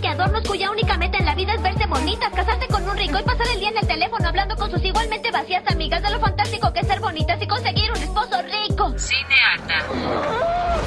[0.00, 3.18] que adornos cuya única meta en la vida es verse bonitas, casarse con un rico
[3.18, 6.20] y pasar el día en el teléfono hablando con sus igualmente vacías amigas de lo
[6.20, 8.94] fantástico que es ser bonitas y conseguir un esposo rico.
[8.98, 10.86] Cinearta.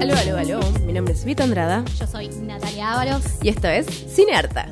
[0.00, 0.60] Aló, aló, aló.
[0.84, 3.22] Mi nombre es Vita Andrada Yo soy Natalia Ábalos.
[3.42, 4.66] y esto es Cinearta.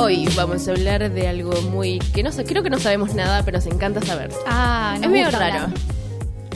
[0.00, 3.42] Hoy vamos a hablar de algo muy que no sé, creo que no sabemos nada,
[3.44, 4.30] pero nos encanta saber.
[4.46, 5.64] Ah, nos es medio raro.
[5.64, 5.78] hablar.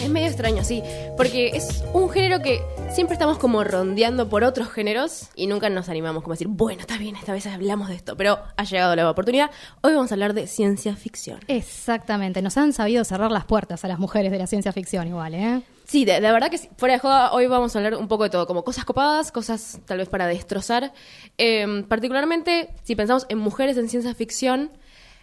[0.03, 0.83] Es medio extraño, sí,
[1.19, 5.91] porque es un género que siempre estamos como rondeando por otros géneros y nunca nos
[5.91, 8.97] animamos como a decir, bueno, está bien, esta vez hablamos de esto, pero ha llegado
[8.97, 9.51] la oportunidad.
[9.83, 11.41] Hoy vamos a hablar de ciencia ficción.
[11.47, 15.35] Exactamente, nos han sabido cerrar las puertas a las mujeres de la ciencia ficción igual,
[15.35, 15.63] ¿eh?
[15.85, 16.69] Sí, de, de verdad que sí.
[16.79, 19.81] fuera de joda, hoy vamos a hablar un poco de todo, como cosas copadas, cosas
[19.85, 20.93] tal vez para destrozar.
[21.37, 24.73] Eh, particularmente, si pensamos en mujeres en ciencia ficción,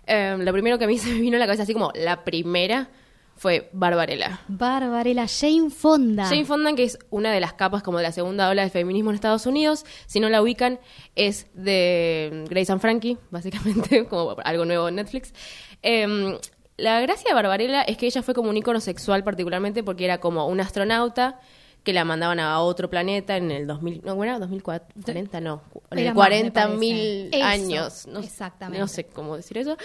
[0.05, 2.23] eh, lo primero que a mí se me vino a la cabeza, así como la
[2.23, 2.89] primera,
[3.35, 4.41] fue Barbarella.
[4.47, 6.25] Barbarella, Jane Fonda.
[6.25, 9.09] Jane Fonda, que es una de las capas como de la segunda ola del feminismo
[9.09, 10.79] en Estados Unidos, si no la ubican,
[11.15, 15.33] es de Grace and Frankie, básicamente, como algo nuevo en Netflix.
[15.81, 16.37] Eh,
[16.81, 20.19] la gracia de Barbarella es que ella fue como un ícono sexual particularmente porque era
[20.19, 21.39] como una astronauta
[21.83, 26.05] que la mandaban a otro planeta en el 2000, no, bueno, 2040, no, en el
[26.05, 28.79] más, me 40 mil años, no, exactamente.
[28.79, 29.77] no sé cómo decir eso.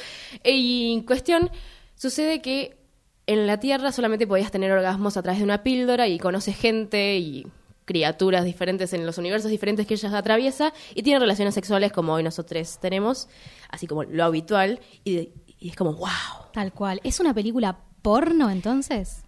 [0.45, 1.51] Y en cuestión,
[1.95, 2.77] sucede que
[3.27, 7.17] en la Tierra solamente podías tener orgasmos a través de una píldora y conoces gente
[7.17, 7.47] y
[7.87, 12.23] criaturas diferentes en los universos diferentes que ella atraviesa y tiene relaciones sexuales como hoy
[12.23, 13.29] nosotros tenemos,
[13.71, 16.09] así como lo habitual, y, y es como, wow.
[16.53, 17.01] Tal cual.
[17.05, 19.26] ¿Es una película porno entonces?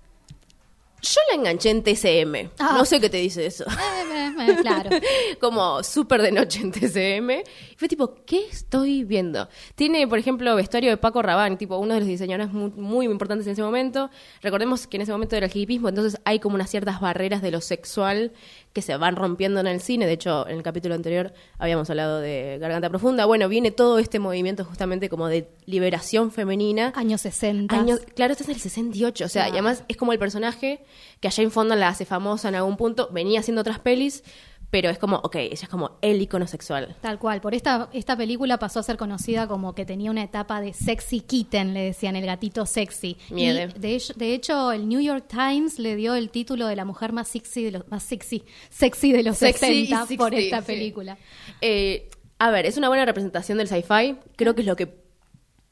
[1.00, 2.50] Yo la enganché en TCM.
[2.58, 2.74] Ah.
[2.76, 3.64] No sé qué te dice eso.
[3.64, 4.90] Eh, eh, eh, claro.
[5.40, 7.30] como súper de noche en TCM.
[7.70, 9.48] Y fue tipo, ¿qué estoy viendo?
[9.76, 13.46] Tiene, por ejemplo, vestuario de Paco Rabanne, tipo uno de los diseñadores muy, muy importantes
[13.46, 14.10] en ese momento.
[14.42, 17.52] Recordemos que en ese momento era el hippismo, entonces hay como unas ciertas barreras de
[17.52, 18.32] lo sexual
[18.72, 20.06] que se van rompiendo en el cine.
[20.06, 23.24] De hecho, en el capítulo anterior habíamos hablado de Garganta Profunda.
[23.24, 26.92] Bueno, viene todo este movimiento justamente como de liberación femenina.
[26.96, 27.74] Años 60.
[27.74, 30.80] Años, claro, este es el 68, o sea, y además es como el personaje
[31.20, 34.22] que a Jane Fonda la hace famosa en algún punto, venía haciendo otras pelis,
[34.70, 36.94] pero es como, ok, ella es como el icono sexual.
[37.00, 37.40] Tal cual.
[37.40, 41.20] Por esta, esta película pasó a ser conocida como que tenía una etapa de sexy
[41.20, 43.16] kitten, le decían, el gatito sexy.
[43.30, 43.72] Miede.
[43.74, 46.84] Y de, hecho- de hecho, el New York Times le dio el título de la
[46.84, 50.36] mujer más sexy de los, más sexy, sexy de los Sexy y 60 por 60,
[50.38, 50.66] esta sí.
[50.66, 51.16] película.
[51.62, 55.07] Eh, a ver, es una buena representación del sci-fi, creo que es lo que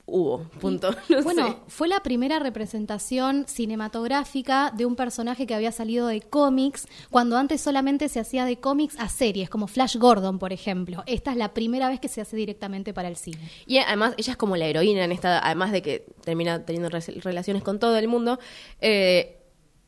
[0.07, 0.95] hubo, punto.
[1.09, 1.57] No bueno, sé.
[1.69, 7.61] fue la primera representación cinematográfica de un personaje que había salido de cómics, cuando antes
[7.61, 11.03] solamente se hacía de cómics a series, como Flash Gordon, por ejemplo.
[11.07, 13.51] Esta es la primera vez que se hace directamente para el cine.
[13.67, 17.01] Y además, ella es como la heroína en esta, además de que termina teniendo re-
[17.23, 18.39] relaciones con todo el mundo,
[18.81, 19.33] eh,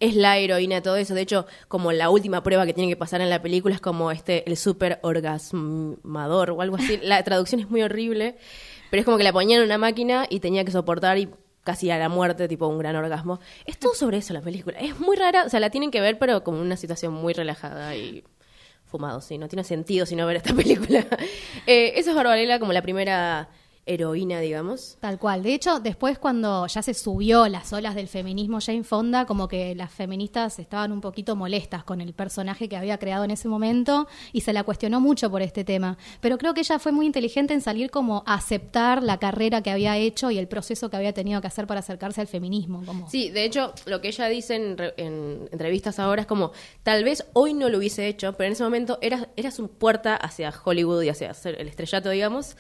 [0.00, 1.12] es la heroína de todo eso.
[1.14, 4.12] De hecho, como la última prueba que tiene que pasar en la película es como
[4.12, 6.98] este, el super orgasmador o algo así.
[7.02, 8.36] La traducción es muy horrible,
[8.91, 11.28] pero es como que la ponían en una máquina y tenía que soportar y
[11.65, 13.41] casi a la muerte, tipo un gran orgasmo.
[13.66, 14.78] Es todo sobre eso la película.
[14.78, 17.94] Es muy rara, o sea, la tienen que ver, pero como una situación muy relajada
[17.94, 18.25] y
[18.87, 21.06] fumado, sí, no tiene sentido si no ver esta película.
[21.66, 23.48] Eh, eso es Barbarella como la primera
[23.88, 24.97] heroína, digamos.
[25.00, 25.43] Tal cual.
[25.43, 29.75] De hecho, después cuando ya se subió las olas del feminismo Jane Fonda, como que
[29.75, 34.06] las feministas estaban un poquito molestas con el personaje que había creado en ese momento
[34.32, 35.98] y se la cuestionó mucho por este tema.
[36.21, 39.71] Pero creo que ella fue muy inteligente en salir como a aceptar la carrera que
[39.71, 42.82] había hecho y el proceso que había tenido que hacer para acercarse al feminismo.
[42.84, 43.09] Como...
[43.10, 46.53] Sí, de hecho, lo que ella dice en, re- en entrevistas ahora es como,
[46.83, 50.15] tal vez hoy no lo hubiese hecho, pero en ese momento era, era su puerta
[50.16, 52.57] hacia Hollywood y hacia el estrellato, digamos.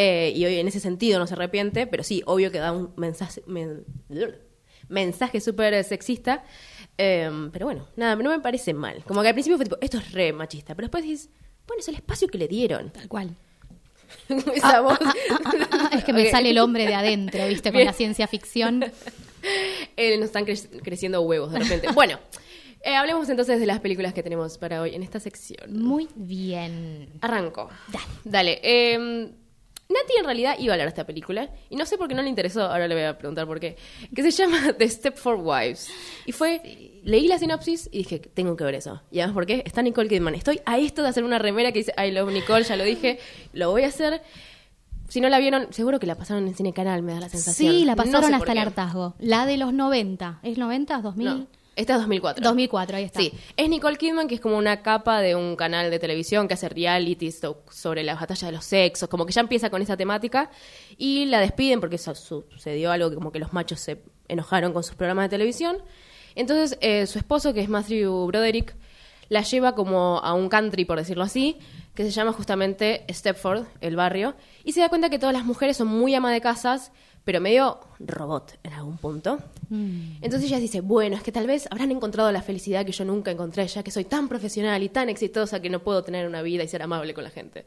[0.00, 2.92] Eh, y hoy en ese sentido no se arrepiente, pero sí, obvio que da un
[2.96, 3.84] mensaje, men-
[4.88, 6.44] mensaje súper sexista.
[6.96, 9.02] Eh, pero bueno, nada, no me parece mal.
[9.04, 11.30] Como que al principio fue tipo, esto es re machista, pero después dices,
[11.66, 12.90] bueno, es el espacio que le dieron.
[12.90, 13.34] Tal cual.
[14.54, 14.98] Esa voz.
[15.92, 17.70] es que me sale el hombre de adentro, ¿viste?
[17.70, 17.86] Con Bien.
[17.86, 18.84] la ciencia ficción.
[19.96, 21.88] Eh, nos están cre- creciendo huevos de repente.
[21.92, 22.18] bueno,
[22.82, 25.80] eh, hablemos entonces de las películas que tenemos para hoy en esta sección.
[25.80, 27.08] Muy bien.
[27.20, 27.68] Arranco.
[27.88, 28.04] Dale.
[28.24, 28.60] Dale.
[28.64, 29.30] eh,
[29.90, 32.20] Nati en realidad iba a hablar de esta película y no sé por qué no
[32.20, 33.76] le interesó, ahora le voy a preguntar por qué,
[34.14, 35.88] que se llama The Step for Wives.
[36.26, 39.00] Y fue, leí la sinopsis y dije, tengo que ver eso.
[39.10, 39.62] Y además, ¿por qué?
[39.64, 40.34] Está Nicole Kidman.
[40.34, 43.18] Estoy a esto de hacer una remera que dice I love Nicole, ya lo dije,
[43.54, 44.20] lo voy a hacer.
[45.08, 47.72] Si no la vieron, seguro que la pasaron en Cine Canal, me da la sensación.
[47.72, 49.14] Sí, la No pasaron sé hasta el hartazgo.
[49.18, 50.40] La de los 90.
[50.42, 51.00] ¿Es 90?
[51.00, 51.14] ¿2000?
[51.24, 51.46] No,
[51.78, 52.42] esta es 2004.
[52.44, 53.20] 2004, ahí está.
[53.20, 56.54] Sí, es Nicole Kidman, que es como una capa de un canal de televisión que
[56.54, 59.96] hace realities so- sobre las batallas de los sexos, como que ya empieza con esa
[59.96, 60.50] temática
[60.96, 64.82] y la despiden porque su- sucedió algo que como que los machos se enojaron con
[64.82, 65.78] sus programas de televisión.
[66.34, 68.74] Entonces eh, su esposo, que es Matthew Broderick,
[69.28, 71.58] la lleva como a un country, por decirlo así,
[71.94, 74.34] que se llama justamente Stepford, el barrio,
[74.64, 76.92] y se da cuenta que todas las mujeres son muy ama de casas,
[77.28, 79.38] pero medio robot en algún punto.
[79.70, 83.30] Entonces ella dice, bueno, es que tal vez habrán encontrado la felicidad que yo nunca
[83.30, 86.62] encontré, ya que soy tan profesional y tan exitosa que no puedo tener una vida
[86.64, 87.66] y ser amable con la gente.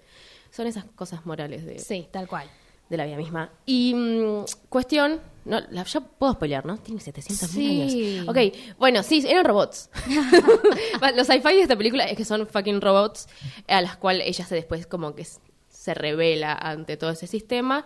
[0.49, 2.47] Son esas cosas morales de, Sí, tal cual.
[2.89, 3.51] de la vida misma.
[3.67, 6.77] Y mm, cuestión, no, la, yo puedo spoilear, ¿no?
[6.79, 8.17] Tiene 700 mil Sí.
[8.17, 8.29] años.
[8.29, 9.91] Ok, bueno, sí, eran robots.
[11.15, 13.27] Los sci-fi de esta película es que son fucking robots
[13.67, 15.27] a las cuales ella se después como que
[15.69, 17.85] se revela ante todo ese sistema.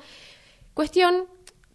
[0.73, 1.25] Cuestión,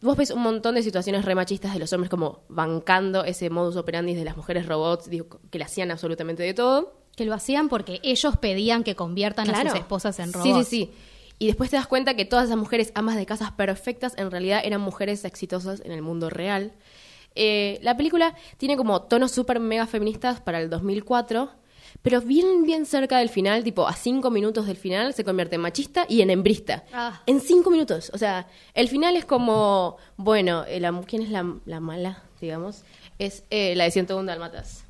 [0.01, 4.15] vos ves un montón de situaciones remachistas de los hombres como bancando ese modus operandi
[4.15, 6.95] de las mujeres robots, digo, que le hacían absolutamente de todo.
[7.17, 10.65] Que lo hacían porque ellos pedían que conviertan a sus esposas en robots.
[10.65, 10.93] Sí, sí, sí.
[11.39, 14.61] Y después te das cuenta que todas esas mujeres amas de casas perfectas en realidad
[14.65, 16.73] eran mujeres exitosas en el mundo real.
[17.35, 21.51] Eh, la película tiene como tonos súper mega feministas para el 2004,
[22.03, 25.61] pero bien, bien cerca del final, tipo a cinco minutos del final, se convierte en
[25.63, 26.85] machista y en hembrista.
[26.93, 27.23] Ah.
[27.27, 28.11] En cinco minutos.
[28.15, 32.85] O sea, el final es como, bueno, eh, la- ¿quién es la, la mala, digamos?
[33.19, 34.85] Es eh, la de 101 Dalmatas.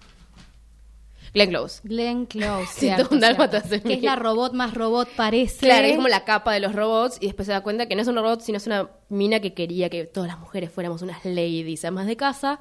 [1.32, 1.80] Glenn Close.
[1.84, 3.16] Glenn Close, cierto, cierto.
[3.18, 5.58] dálmatas que es la robot más robot parece.
[5.66, 8.02] Claro, es como la capa de los robots y después se da cuenta que no
[8.02, 11.24] es un robot, sino es una mina que quería que todas las mujeres fuéramos unas
[11.24, 12.60] ladies, amas de casa.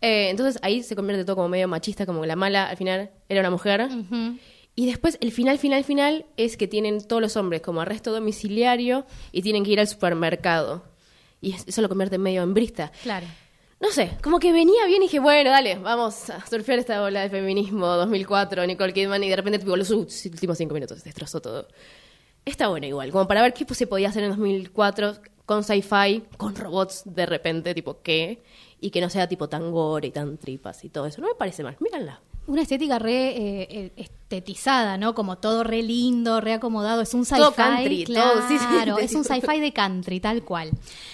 [0.00, 3.10] Eh, entonces ahí se convierte todo como medio machista, como que la mala al final
[3.28, 3.88] era una mujer.
[4.74, 9.06] Y después el final, final, final es que tienen todos los hombres como arresto domiciliario
[9.32, 10.84] y tienen que ir al supermercado.
[11.40, 12.92] Y es- eso lo convierte en medio hembrista.
[13.02, 13.26] Claro.
[13.80, 17.20] No sé, como que venía bien y dije, bueno, dale, vamos a surfear esta ola
[17.22, 21.68] de feminismo 2004, Nicole Kidman, y de repente, tipo, los últimos cinco minutos destrozó todo.
[22.44, 26.54] Está bueno igual, como para ver qué se podía hacer en 2004 con sci-fi, con
[26.56, 28.42] robots de repente, tipo, ¿qué?
[28.80, 31.20] Y que no sea tipo tan gore y tan tripas y todo eso.
[31.20, 32.20] No me parece mal, míranla.
[32.46, 35.14] Una estética re eh, eh, estetizada, ¿no?
[35.14, 37.00] Como todo re lindo, re acomodado.
[37.00, 37.42] Es un sci-fi.
[37.54, 38.64] Country, claro, todo, sí, sí.
[39.00, 40.72] es un sci-fi de country, tal cual.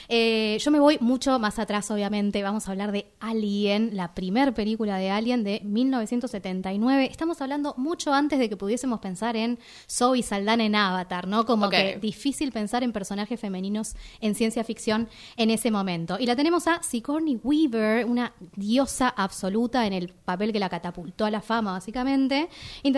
[0.09, 2.43] Eh, yo me voy mucho más atrás, obviamente.
[2.43, 7.09] Vamos a hablar de Alien, la primer película de Alien de 1979.
[7.11, 9.59] Estamos hablando mucho antes de que pudiésemos pensar en
[9.91, 11.45] Zoe Saldana en Avatar, ¿no?
[11.45, 16.17] Como que difícil pensar en personajes femeninos en ciencia ficción en ese momento.
[16.19, 21.27] Y la tenemos a Sigourney Weaver, una diosa absoluta en el papel que la catapultó
[21.27, 22.49] a la fama, básicamente,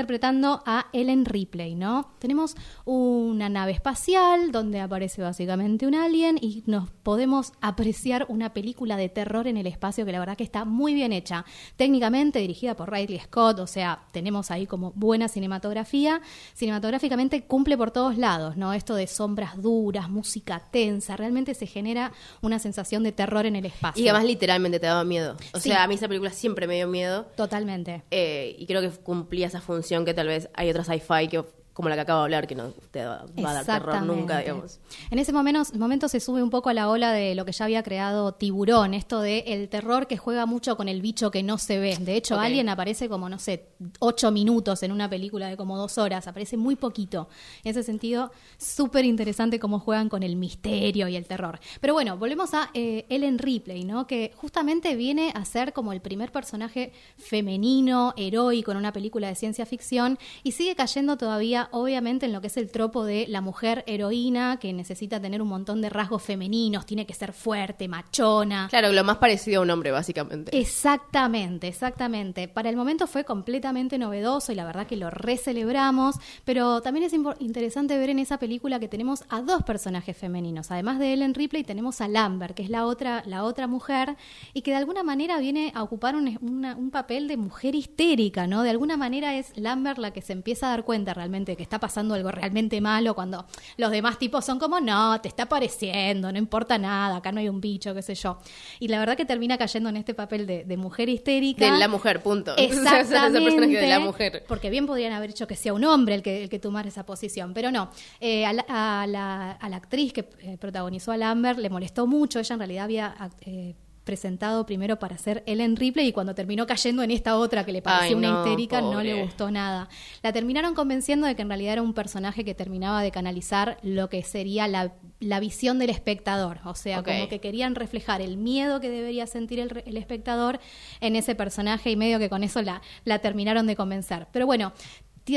[0.05, 2.11] interpretando a Ellen Ripley, ¿no?
[2.19, 8.99] Tenemos una nave espacial donde aparece básicamente un alien y nos podemos apreciar una película
[8.99, 11.47] de terror en el espacio que la verdad que está muy bien hecha.
[11.77, 16.21] Técnicamente dirigida por Ridley Scott, o sea, tenemos ahí como buena cinematografía.
[16.53, 18.75] Cinematográficamente cumple por todos lados, ¿no?
[18.75, 22.13] Esto de sombras duras, música tensa, realmente se genera
[22.43, 24.05] una sensación de terror en el espacio.
[24.05, 25.39] Y además literalmente te daba miedo.
[25.55, 25.71] O Sí.
[25.71, 27.25] sea, a mí esa película siempre me dio miedo.
[27.37, 28.03] Totalmente.
[28.11, 31.89] Eh, y creo que cumplía esa función que tal vez hay otra sci-fi que, como
[31.89, 34.79] la que acabo de hablar que no te va, a dar terror nunca, digamos.
[35.11, 37.65] En ese momento, momento se sube un poco a la ola de lo que ya
[37.65, 41.59] había creado Tiburón, esto de el terror que juega mucho con el bicho que no
[41.59, 41.97] se ve.
[41.99, 42.43] De hecho, Ok.
[42.43, 43.67] Alien aparece como, no sé,
[43.99, 47.29] ocho minutos en una película de como dos horas, aparece muy poquito.
[47.65, 51.59] En ese sentido, súper interesante cómo juegan con el misterio y el terror.
[51.81, 54.07] Pero bueno, volvemos a eh, Ellen Ripley, ¿no?
[54.07, 59.35] Que justamente viene a ser como el primer personaje femenino, heroico en una película de
[59.35, 63.41] ciencia ficción y sigue cayendo todavía, obviamente, en lo que es el tropo de la
[63.41, 68.69] mujer heroína que necesita tener un montón de rasgos femeninos, tiene que ser fuerte, machona.
[68.71, 70.57] Claro, lo más parecido a un hombre, básicamente.
[70.59, 72.49] Exactamente, exactamente.
[72.49, 77.13] Para el momento fue completamente novedoso y la verdad que lo recelebramos, pero también es
[77.41, 80.71] interesante ver en esa película que tenemos a dos personajes femeninos.
[80.71, 84.17] Además de Ellen Ripley tenemos a Lambert, que es la otra, la otra mujer
[84.53, 88.47] y que de alguna manera viene a ocupar un, una- un papel de mujer histérica,
[88.47, 88.63] ¿no?
[88.63, 91.79] De alguna manera es Lambert la que se empieza a dar cuenta realmente que, está
[91.81, 93.47] pasando algo realmente malo, cuando
[93.77, 97.49] los demás tipos son como, no, te está pareciendo, no importa nada, acá no hay
[97.49, 98.39] un bicho, qué sé yo.
[98.81, 101.73] Y la verdad que termina cayendo en este papel de, de mujer histérica.
[101.73, 102.55] De la mujer, punto.
[102.59, 103.67] Exactamente.
[103.67, 104.45] De la mujer.
[104.47, 107.05] Porque bien podrían haber hecho que sea un hombre el que, el que tomara esa
[107.07, 107.91] posición, pero no.
[108.21, 112.07] Eh, a, la, a la- a la actriz que eh, protagonizó a Lambert le molestó
[112.07, 116.67] mucho, ella en realidad había eh, presentado primero para ser Ellen Ripley y cuando terminó
[116.67, 119.89] cayendo en esta otra que le parecía Ay, una no, histérica no le gustó nada.
[120.23, 124.09] La terminaron convenciendo de que en realidad era un personaje que terminaba de canalizar lo
[124.09, 128.81] que sería la, la visión del espectador, o sea, como que querían reflejar el miedo
[128.81, 130.61] que debería sentir el, el espectador
[131.01, 134.27] en ese personaje y medio que con eso la, la terminaron de convencer.
[134.33, 134.73] Pero bueno,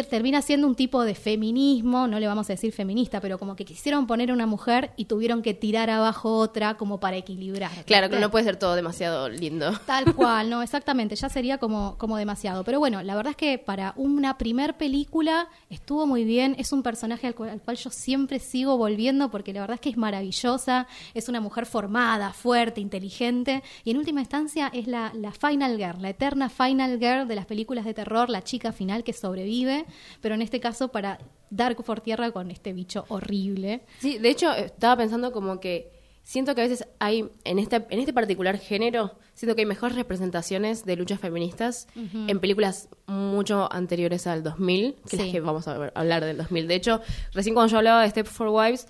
[0.09, 3.63] termina siendo un tipo de feminismo, no le vamos a decir feminista, pero como que
[3.63, 7.71] quisieron poner una mujer y tuvieron que tirar abajo otra como para equilibrar.
[7.85, 9.71] Claro, que no puede ser todo demasiado lindo.
[9.85, 12.63] Tal cual, no, exactamente, ya sería como, como demasiado.
[12.63, 16.83] Pero bueno, la verdad es que para una primer película estuvo muy bien, es un
[16.83, 19.97] personaje al cual, al cual yo siempre sigo volviendo porque la verdad es que es
[19.97, 25.77] maravillosa, es una mujer formada, fuerte, inteligente y en última instancia es la, la final
[25.77, 29.76] girl, la eterna final girl de las películas de terror, la chica final que sobrevive,
[30.21, 31.19] pero en este caso para
[31.49, 33.81] dar por tierra con este bicho horrible.
[33.99, 35.91] Sí, de hecho, estaba pensando como que
[36.23, 39.95] siento que a veces hay, en este, en este particular género, siento que hay mejores
[39.95, 45.31] representaciones de luchas feministas en películas mucho anteriores al 2000, que las Sí.
[45.31, 46.67] que vamos a ver- hablar del 2000.
[46.67, 46.99] De hecho,
[47.33, 48.87] recién cuando yo hablaba de Step for Wives,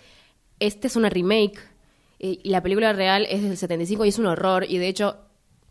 [0.60, 1.60] este es una remake
[2.18, 5.18] y la película real es del 75 y es un horror y de hecho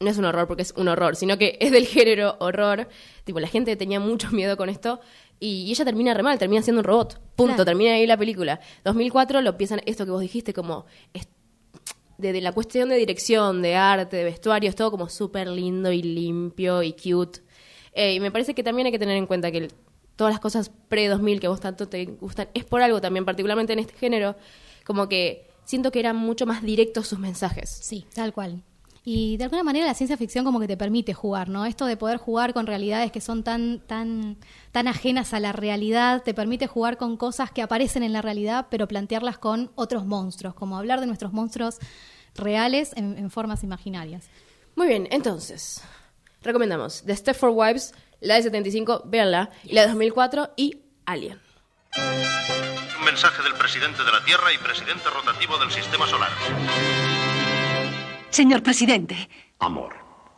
[0.01, 2.89] no es un horror porque es un horror, sino que es del género horror.
[3.25, 5.01] Tipo, la gente tenía mucho miedo con esto
[5.41, 7.21] y, ella termina re mal, termina siendo un robot.
[7.37, 7.65] Punto, Claro.
[7.65, 8.61] termina ahí la película.
[8.85, 10.87] 2004 lo empiezan, esto que vos dijiste, como
[12.19, 15.93] de, de la cuestión de dirección, de arte, de vestuario, es todo como súper lindo
[15.93, 17.41] y limpio y cute.
[17.93, 19.73] Eh, y me parece que también hay que tener en cuenta que el-
[20.17, 23.79] todas las cosas pre-2000 que vos tanto te gustan, es por algo también, particularmente en
[23.81, 24.35] este género,
[24.87, 27.69] como que siento que eran mucho más directos sus mensajes.
[27.69, 28.63] Sí, tal cual.
[29.09, 31.65] Y de alguna manera la ciencia ficción como que te permite jugar, ¿no?
[31.65, 34.37] Esto de poder jugar con realidades que son tan, tan,
[34.73, 38.67] tan ajenas a la realidad, te permite jugar con cosas que aparecen en la realidad,
[38.69, 41.79] pero plantearlas con otros monstruos, como hablar de nuestros monstruos
[42.35, 44.29] reales en, en formas imaginarias.
[44.75, 45.85] Muy bien, entonces,
[46.43, 51.41] recomendamos The Step for Wives, la de 75, véanla, y la de 2004 y Alien.
[52.99, 56.31] Un mensaje del presidente de la Tierra y presidente rotativo del sistema solar.
[58.37, 59.95] Señor presidente, Amor,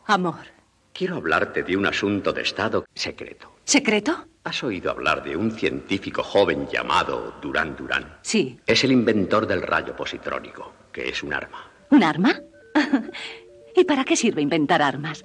[0.07, 0.47] amor.
[0.93, 3.57] quiero hablarte de un asunto de Estado secreto.
[3.65, 4.25] ¿Secreto?
[4.45, 8.19] ¿Has oído hablar de un científico joven llamado Durán Durán?
[8.23, 8.61] Sí.
[8.69, 11.73] Es el inventor del rayo positrónico, que es un arma.
[11.91, 12.41] ¿Un arma?
[13.75, 15.25] ¿Y para qué sirve inventar armas?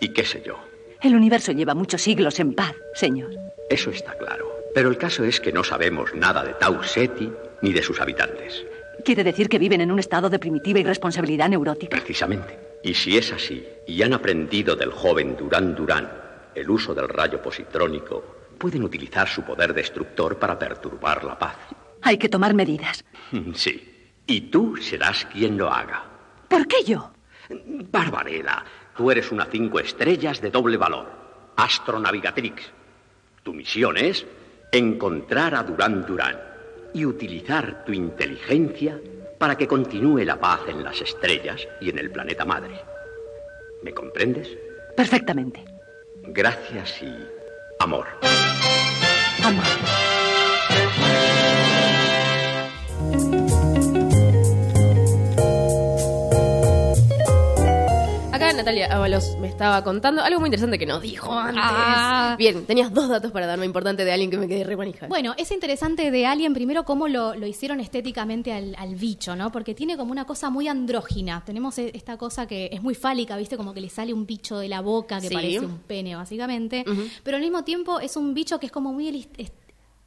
[0.00, 0.60] ¿Y qué sé yo?
[1.02, 3.32] El universo lleva muchos siglos en paz, señor.
[3.68, 4.46] Eso está claro.
[4.76, 7.32] Pero el caso es que no sabemos nada de Tau Ceti
[7.62, 8.64] ni de sus habitantes.
[9.04, 11.96] ¿Quiere decir que viven en un estado de primitiva irresponsabilidad neurótica?
[11.96, 12.58] Precisamente.
[12.82, 16.10] Y si es así, y han aprendido del joven Durán Durán
[16.54, 21.56] el uso del rayo positrónico, pueden utilizar su poder destructor para perturbar la paz.
[22.02, 23.04] Hay que tomar medidas.
[23.54, 23.92] Sí.
[24.26, 26.04] Y tú serás quien lo haga.
[26.48, 27.12] ¿Por qué yo?
[27.90, 28.64] Barbarella,
[28.96, 31.06] tú eres una cinco estrellas de doble valor.
[31.56, 32.70] Astronavigatrix.
[33.42, 34.26] Tu misión es
[34.72, 36.45] encontrar a Durán Durán
[36.96, 38.98] y utilizar tu inteligencia
[39.36, 42.74] para que continúe la paz en las estrellas y en el planeta madre.
[43.82, 44.48] ¿Me comprendes?
[44.96, 45.62] Perfectamente.
[46.22, 47.14] Gracias y
[47.80, 48.06] amor.
[49.44, 50.05] Amor.
[58.36, 61.62] Acá Natalia Ábalos me estaba contando algo muy interesante que nos dijo antes.
[61.64, 62.34] Ah.
[62.38, 65.06] Bien, tenías dos datos para darme importante de alguien que me quedé re manija.
[65.06, 69.50] Bueno, es interesante de Alien primero cómo lo, lo hicieron estéticamente al, al bicho, ¿no?
[69.50, 71.42] Porque tiene como una cosa muy andrógina.
[71.46, 73.56] Tenemos e- esta cosa que es muy fálica, ¿viste?
[73.56, 75.34] Como que le sale un bicho de la boca que Sí.
[75.34, 76.84] parece un pene, básicamente.
[77.22, 79.52] Pero al mismo tiempo es un bicho que es como muy est-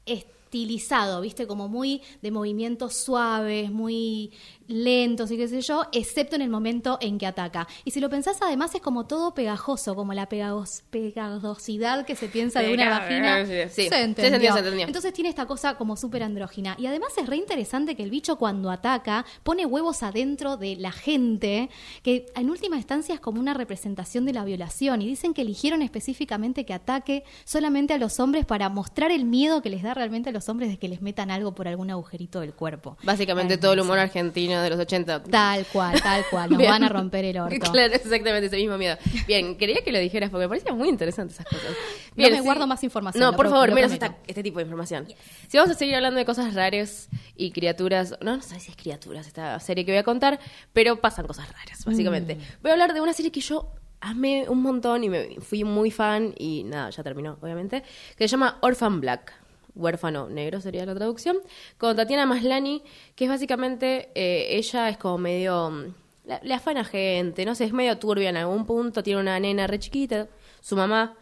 [0.05, 1.47] estilizado, ¿viste?
[1.47, 4.31] Como muy de movimientos suaves, muy
[4.69, 7.67] lentos y qué sé yo, excepto en el momento en que ataca.
[7.83, 12.27] Y si lo pensás, además es como todo pegajoso, como la pegagos- pegajosidad que se
[12.27, 13.45] piensa de una vagina.
[13.45, 13.83] sí, sí.
[13.83, 14.53] Se Se entendió.
[14.53, 14.85] se entendió.
[14.87, 16.75] Entonces tiene esta cosa como súper andrógina.
[16.79, 20.91] Y además es re interesante que el bicho cuando ataca pone huevos adentro de la
[20.91, 21.69] gente,
[22.03, 25.01] que en última instancia es como una representación de la violación.
[25.01, 29.61] Y dicen que eligieron específicamente que ataque solamente a los hombres para mostrar el miedo
[29.61, 32.39] que les da realmente a los hombres de que les metan algo por algún agujerito
[32.41, 32.97] del cuerpo.
[33.03, 35.23] Básicamente todo el humor argentino de los 80.
[35.23, 36.49] Tal cual, tal cual.
[36.49, 36.71] Nos Bien.
[36.71, 37.71] van a romper el orto.
[37.71, 38.97] Claro, exactamente ese mismo miedo.
[39.27, 41.75] Bien, quería que lo dijeras porque me parecían muy interesantes esas cosas.
[42.15, 45.07] No me guardo más información, No, por pro- favor, menos esta- este tipo de información.
[45.47, 48.77] Si vamos a seguir hablando de cosas raras y criaturas, no, no sé si es
[48.77, 50.39] criaturas esta serie que voy a contar,
[50.73, 52.35] pero pasan cosas raras, básicamente.
[52.35, 52.39] Mm.
[52.61, 55.91] Voy a hablar de una serie que yo amé un montón y me fui muy
[55.91, 57.83] fan y nada, ya terminó, obviamente,
[58.17, 59.33] que se llama Orphan Black.
[59.75, 61.37] Huérfano negro sería la traducción,
[61.77, 62.81] con Tatiana Maslani,
[63.15, 65.93] que es básicamente, eh, ella es como medio, mm,
[66.25, 69.67] la- le afana gente, no sé, es medio turbia en algún punto, tiene una nena
[69.67, 70.27] re chiquita,
[70.61, 71.15] su mamá,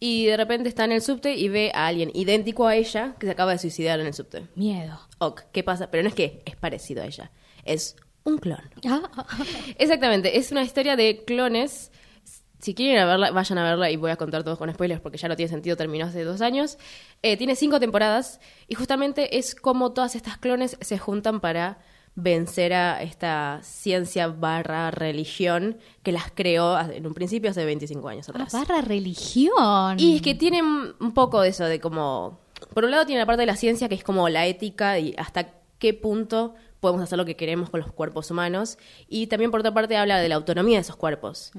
[0.00, 3.26] y de repente está en el subte y ve a alguien idéntico a ella que
[3.26, 4.46] se acaba de suicidar en el subte.
[4.54, 5.00] Miedo.
[5.18, 5.90] Ok, ¿qué pasa?
[5.90, 7.30] Pero no es que es parecido a ella,
[7.64, 8.60] es un clon.
[8.86, 9.02] Ah.
[9.78, 11.90] Exactamente, es una historia de clones.
[12.64, 15.18] Si quieren a verla, vayan a verla y voy a contar todos con spoilers porque
[15.18, 16.78] ya no tiene sentido, terminó hace dos años.
[17.22, 21.76] Eh, tiene cinco temporadas y justamente es como todas estas clones se juntan para
[22.14, 28.28] vencer a esta ciencia barra religión que las creó en un principio hace 25 años
[28.28, 28.52] Ah, atrás.
[28.54, 29.98] barra religión.
[30.00, 30.64] Y es que tienen
[30.98, 32.40] un poco de eso, de como...
[32.72, 35.14] Por un lado tiene la parte de la ciencia que es como la ética y
[35.18, 36.54] hasta qué punto
[36.84, 38.76] podemos hacer lo que queremos con los cuerpos humanos.
[39.08, 41.50] Y también por otra parte habla de la autonomía de esos cuerpos.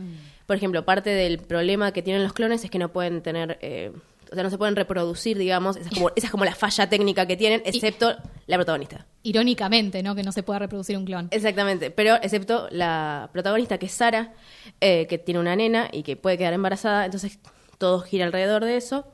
[0.45, 3.57] Por ejemplo, parte del problema que tienen los clones es que no pueden tener...
[3.59, 3.91] eh,
[4.31, 5.77] o sea, no se pueden reproducir, digamos.
[5.77, 8.15] Esa es como, esa es como la falla técnica que tienen, excepto
[8.45, 9.07] la protagonista.
[9.23, 10.13] Irónicamente, ¿no?
[10.13, 11.27] Que no se pueda reproducir un clon.
[11.31, 14.33] Exactamente, pero excepto la protagonista que es Sara,
[14.79, 17.39] eh, que tiene una nena y que puede quedar embarazada, entonces
[17.79, 19.07] todo gira alrededor de eso.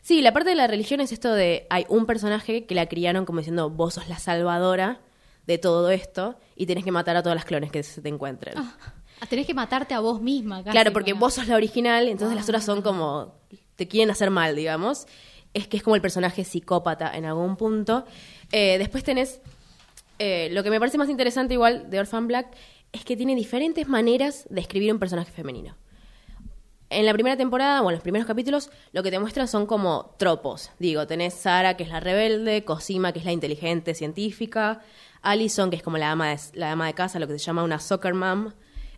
[0.00, 3.26] Sí, la parte de la religión es esto de hay un personaje que la criaron
[3.26, 5.00] como diciendo vos sos la salvadora
[5.48, 8.54] de todo esto y tenés que matar a todas las clones que se te encuentren.
[8.56, 10.58] Ah, tenés que matarte a vos misma.
[10.62, 13.34] casi, claro, porque vos sos la original, entonces las otras son como
[13.74, 15.06] te quieren hacer mal, digamos.
[15.54, 18.04] Es que es como el personaje psicópata en algún punto.
[18.52, 19.40] Eh, después tenés
[20.18, 22.54] eh, lo que me parece más interesante igual de Orphan Black
[22.92, 25.76] es que tiene diferentes maneras de escribir un personaje femenino.
[26.90, 30.14] En la primera temporada, o en los primeros capítulos, lo que te muestra son como
[30.18, 30.70] tropos.
[30.78, 34.80] Digo, tenés Sara, que es la rebelde, Cosima, que es la inteligente científica,
[35.22, 37.62] Allison, que es como la ama de, la ama de casa, lo que se llama
[37.62, 38.52] una soccer mom,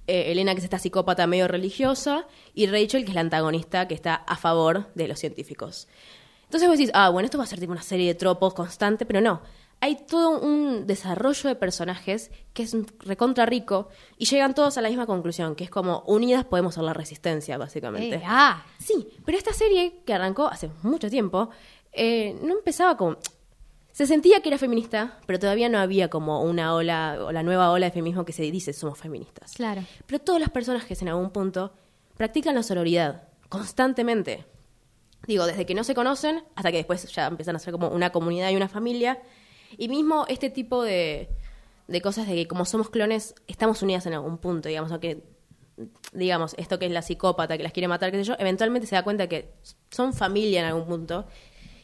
[0.07, 3.95] eh, Elena, que es esta psicópata medio religiosa, y Rachel, que es la antagonista, que
[3.95, 5.89] está a favor de los científicos.
[6.45, 9.07] Entonces vos decís, ah, bueno, esto va a ser tipo una serie de tropos constante,
[9.07, 9.41] pero no.
[9.83, 14.89] Hay todo un desarrollo de personajes que es recontra rico y llegan todos a la
[14.89, 18.17] misma conclusión, que es como unidas podemos ser la resistencia, básicamente.
[18.17, 21.51] Eh, ah, Sí, pero esta serie, que arrancó hace mucho tiempo,
[21.92, 23.16] eh, no empezaba como...
[23.92, 27.70] Se sentía que era feminista, pero todavía no había como una ola, o la nueva
[27.70, 29.53] ola de feminismo que se dice somos feministas.
[29.53, 29.85] claro.
[30.07, 31.72] Pero todos los personajes en algún punto
[32.16, 34.44] practican la sororidad, constantemente.
[35.26, 38.11] Digo, desde que no se conocen hasta que después ya empiezan a ser como una
[38.11, 39.20] comunidad y una familia.
[39.76, 41.29] Y mismo este tipo de,
[41.88, 45.22] de cosas de que como somos clones, estamos unidas en algún punto, digamos, aunque
[46.12, 48.94] digamos, esto que es la psicópata que las quiere matar, qué sé yo, eventualmente se
[48.94, 49.53] da cuenta que
[49.90, 51.26] son familia en algún punto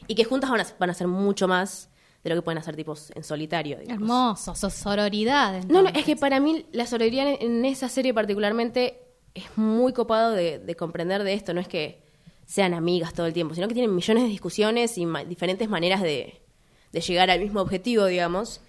[0.06, 1.88] y que juntas van a, van a ser mucho más
[2.28, 3.78] de lo que pueden hacer tipos en solitario.
[3.78, 4.02] digamos.
[4.02, 5.62] Hermoso, sos sororidad.
[5.64, 9.00] No, no, es que para mí la sororidad en, en esa serie particularmente
[9.34, 11.52] es muy copado de, de comprender de esto.
[11.54, 12.02] No es que
[12.46, 16.00] sean amigas todo el tiempo, sino que tienen millones de discusiones y ma- diferentes maneras
[16.02, 16.40] de,
[16.92, 18.60] de llegar al mismo objetivo, digamos.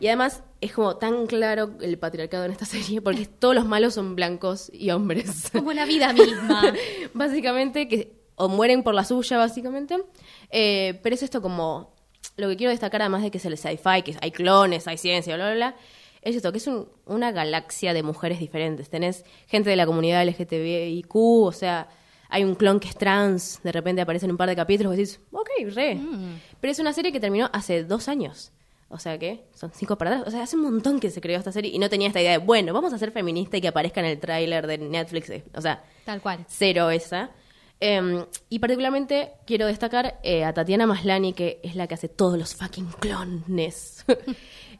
[0.00, 3.94] Y además es como tan claro el patriarcado en esta serie, porque todos los malos
[3.94, 5.50] son blancos y hombres.
[5.52, 6.72] Como la vida misma.
[7.14, 9.98] básicamente, que o mueren por la suya, básicamente.
[10.50, 11.92] Eh, pero es esto como,
[12.36, 15.36] lo que quiero destacar, además de que es el sci-fi, que hay clones, hay ciencia,
[15.36, 15.76] bla, bla, bla,
[16.22, 18.88] es esto, que es un- una galaxia de mujeres diferentes.
[18.90, 21.88] Tenés gente de la comunidad LGTBIQ, o sea,
[22.28, 24.96] hay un clon que es trans, de repente aparece en un par de capítulos y
[24.98, 25.98] decís, ok, re.
[26.60, 28.52] Pero es una serie que terminó hace dos años.
[28.92, 30.26] O sea que son cinco para atrás.
[30.26, 32.32] O sea, hace un montón que se creó esta serie y no tenía esta idea
[32.32, 35.30] de, bueno, vamos a ser feminista y que aparezca en el tráiler de Netflix.
[35.54, 36.44] O sea, Tal cual.
[36.48, 37.30] cero esa.
[37.80, 42.38] Eh, y particularmente quiero destacar eh, a Tatiana Maslani, que es la que hace todos
[42.38, 44.04] los fucking clones.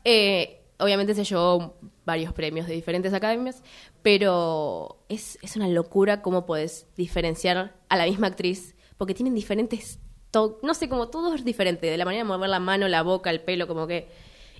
[0.02, 3.62] Eh, obviamente se llevó varios premios de diferentes academias,
[4.00, 9.98] pero es, es una locura cómo puedes diferenciar a la misma actriz, porque tienen diferentes,
[10.32, 13.28] no sé, como todo es diferente, de la manera de mover la mano, la boca,
[13.28, 14.08] el pelo, como que...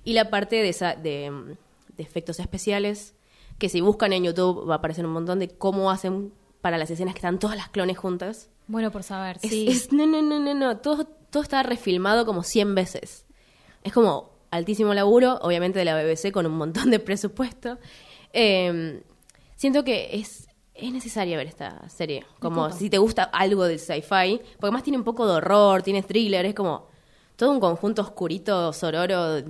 [0.03, 1.55] Y la parte de, esa, de,
[1.97, 3.15] de efectos especiales,
[3.57, 6.89] que si buscan en YouTube va a aparecer un montón de cómo hacen para las
[6.91, 8.49] escenas que están todas las clones juntas.
[8.67, 9.65] Bueno por saber, Es- sí.
[9.67, 10.77] es- no, no, no, no, no.
[10.77, 13.25] Todo, todo está refilmado como 100 veces.
[13.83, 17.77] Es como altísimo laburo, obviamente de la BBC con un montón de presupuesto.
[18.33, 19.03] Eh,
[19.55, 22.25] siento que es, es necesaria ver esta serie.
[22.39, 26.03] Como si te gusta algo del sci-fi, porque además tiene un poco de horror, tiene
[26.03, 26.87] thriller, es como
[27.35, 29.41] todo un conjunto oscurito, sororo,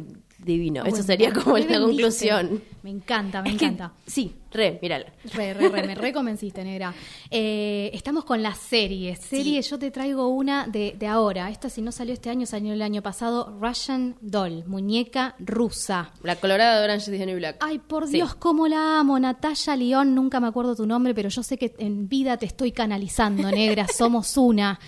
[0.44, 0.82] divino.
[0.82, 1.80] Eso Bueno, sería como la vendiste.
[1.80, 2.64] conclusión.
[2.84, 3.94] Me encanta, me Es que- encanta.
[4.08, 5.06] sí, re, mírala.
[5.34, 6.94] Re, re, re, me reconvenciste, negra.
[7.30, 9.20] Eh, estamos con las series.
[9.20, 11.50] Serie, yo te traigo una de, de ahora.
[11.52, 13.56] Esta, si no salió este año, salió el año pasado.
[13.62, 16.12] Russian Doll, muñeca rusa.
[16.24, 17.58] La colorada de Orange is the New Black.
[17.60, 18.14] Ay, por Sí.
[18.14, 19.20] Dios, cómo la amo.
[19.20, 22.72] Natalia León, nunca me acuerdo tu nombre, pero yo sé que en vida te estoy
[22.72, 23.86] canalizando, negra.
[23.96, 24.80] Somos una.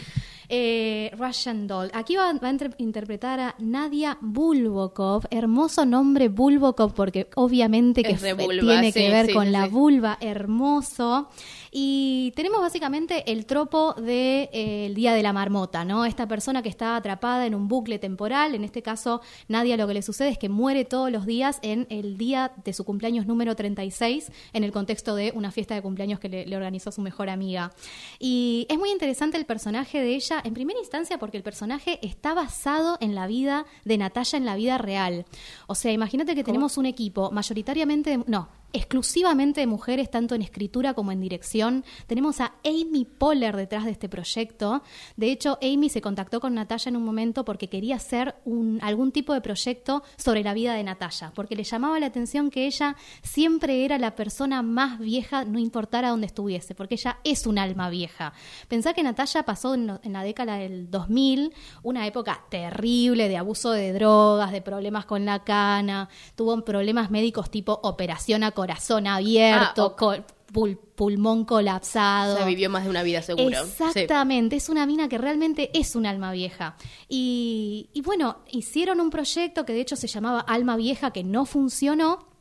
[0.55, 1.89] Eh, Russian Doll.
[1.93, 5.23] Aquí va, va a inter- interpretar a Nadia Bulbokov.
[5.31, 9.67] Hermoso nombre Bulbokov, porque obviamente que vulva, tiene sí, que ver sí, con sí, la
[9.67, 10.19] vulva.
[10.21, 11.29] Hermoso.
[11.75, 16.05] Y tenemos básicamente el tropo del de, eh, el Día de la Marmota, ¿no?
[16.05, 18.53] Esta persona que está atrapada en un bucle temporal.
[18.53, 21.87] En este caso, Nadia lo que le sucede es que muere todos los días en
[21.89, 26.19] el día de su cumpleaños número 36, en el contexto de una fiesta de cumpleaños
[26.19, 27.71] que le, le organizó su mejor amiga.
[28.19, 32.33] Y es muy interesante el personaje de ella, en primera instancia, porque el personaje está
[32.33, 35.25] basado en la vida de Natalia en la vida real.
[35.67, 40.41] O sea, imagínate que tenemos un equipo mayoritariamente, de- no, exclusivamente de mujeres, tanto en
[40.41, 41.85] escritura como en dirección.
[42.07, 44.83] Tenemos a Amy Poehler detrás de este proyecto.
[45.15, 48.35] De hecho, Amy se contactó con Natalia en un momento porque quería hacer
[48.81, 52.65] algún tipo de proyecto sobre la vida de Natalia, porque le llamaba la atención que
[52.65, 57.59] ella siempre era la persona más vieja, no importara dónde estuviese, porque ella es un
[57.59, 58.33] alma vieja.
[58.67, 63.93] Pensá que Natalia pasó en la década del 2000 una época terrible de abuso de
[63.93, 70.23] drogas, de problemas con la cana, tuvo problemas médicos tipo operación a corazón abierto, Ah,
[70.53, 72.33] pul- pulmón colapsado.
[72.35, 73.63] O sea, vivió más de una vida seguro.
[73.65, 73.83] Sí.
[73.83, 76.75] Exactamente, es una mina que realmente es un alma vieja.
[77.09, 81.45] Y, y bueno, hicieron un proyecto que de hecho se llamaba Alma Vieja, que no
[81.45, 82.31] funcionó.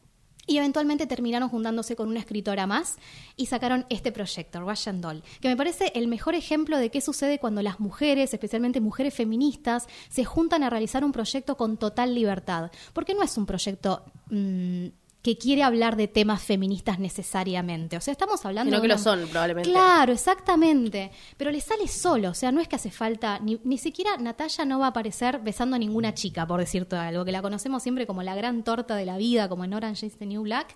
[0.44, 2.96] Y eventualmente terminaron juntándose con una escritora más
[3.36, 7.38] y sacaron este proyecto, Russian Doll, que me parece el mejor ejemplo de qué sucede
[7.38, 12.72] cuando las mujeres, especialmente mujeres feministas, se juntan a realizar un proyecto con total libertad.
[12.92, 14.86] Porque no es un proyecto mm,
[15.22, 17.96] que quiere hablar de temas feministas necesariamente.
[17.96, 19.70] O sea, estamos hablando Sino de que lo son, probablemente.
[19.70, 21.12] Claro, exactamente.
[21.36, 24.64] Pero le sale solo, o sea, no es que hace falta, ni, ni siquiera Natalia
[24.64, 28.06] no va a aparecer besando a ninguna chica, por decirte algo, que la conocemos siempre
[28.06, 30.74] como la gran torta de la vida, como en Orange is the New Black.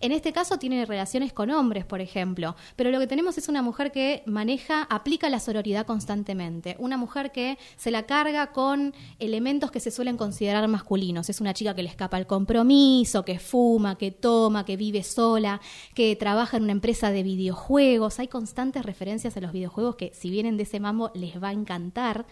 [0.00, 3.62] En este caso tiene relaciones con hombres, por ejemplo, pero lo que tenemos es una
[3.62, 9.70] mujer que maneja, aplica la sororidad constantemente, una mujer que se la carga con elementos
[9.70, 11.30] que se suelen considerar masculinos.
[11.30, 15.60] Es una chica que le escapa al compromiso, que fuma, que toma, que vive sola,
[15.94, 18.18] que trabaja en una empresa de videojuegos.
[18.18, 21.52] Hay constantes referencias a los videojuegos que si vienen de ese mambo les va a
[21.52, 22.26] encantar.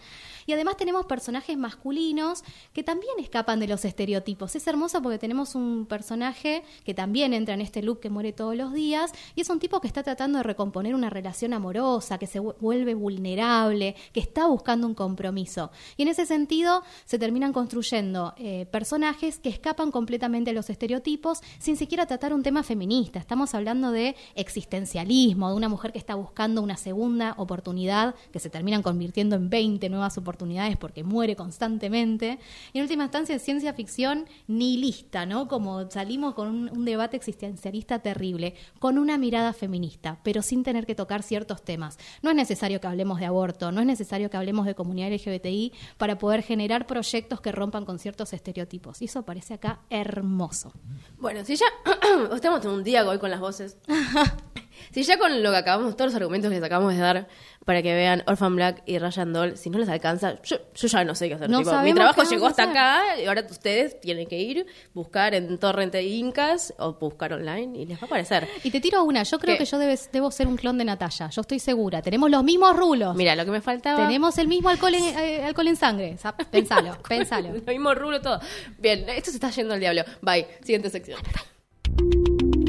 [0.45, 4.55] Y además tenemos personajes masculinos que también escapan de los estereotipos.
[4.55, 8.55] Es hermoso porque tenemos un personaje que también entra en este look que muere todos
[8.55, 12.27] los días y es un tipo que está tratando de recomponer una relación amorosa, que
[12.27, 15.71] se vu- vuelve vulnerable, que está buscando un compromiso.
[15.97, 21.39] Y en ese sentido se terminan construyendo eh, personajes que escapan completamente a los estereotipos
[21.59, 23.19] sin siquiera tratar un tema feminista.
[23.19, 28.49] Estamos hablando de existencialismo, de una mujer que está buscando una segunda oportunidad que se
[28.49, 32.39] terminan convirtiendo en 20 nuevas oportunidades porque muere constantemente.
[32.73, 35.47] Y en última instancia ciencia ficción nihilista, ¿no?
[35.47, 40.85] Como salimos con un, un debate existencialista terrible, con una mirada feminista, pero sin tener
[40.85, 41.97] que tocar ciertos temas.
[42.21, 45.73] No es necesario que hablemos de aborto, no es necesario que hablemos de comunidad LGBTI
[45.97, 49.01] para poder generar proyectos que rompan con ciertos estereotipos.
[49.01, 50.73] Y eso parece acá hermoso.
[51.19, 51.65] Bueno, si ya
[52.35, 53.77] estamos en un día hoy con las voces.
[54.91, 57.27] si ya con lo que acabamos, todos los argumentos que les acabamos de dar
[57.65, 61.03] para que vean Orphan Black y Ryan Doll, si no les alcanza, yo, yo ya
[61.03, 61.49] no sé qué hacer.
[61.49, 65.57] No Tipo, mi trabajo llegó hasta acá y ahora ustedes tienen que ir, buscar en
[65.57, 68.47] Torrente Incas o buscar online y les va a aparecer.
[68.63, 69.59] Y te tiro una, yo creo ¿Qué?
[69.59, 72.01] que yo debes- debo ser un clon de Natalia, yo estoy segura.
[72.03, 73.15] Tenemos los mismos rulos.
[73.15, 74.05] Mira, lo que me faltaba.
[74.05, 76.17] Tenemos el mismo alcohol en, eh, alcohol en sangre.
[76.17, 77.49] Sa- Pensalo, pensalo.
[77.53, 78.39] Lo mismo rulo todo.
[78.77, 80.03] Bien, esto se está yendo al diablo.
[80.21, 80.45] Bye.
[80.61, 81.19] Siguiente sección.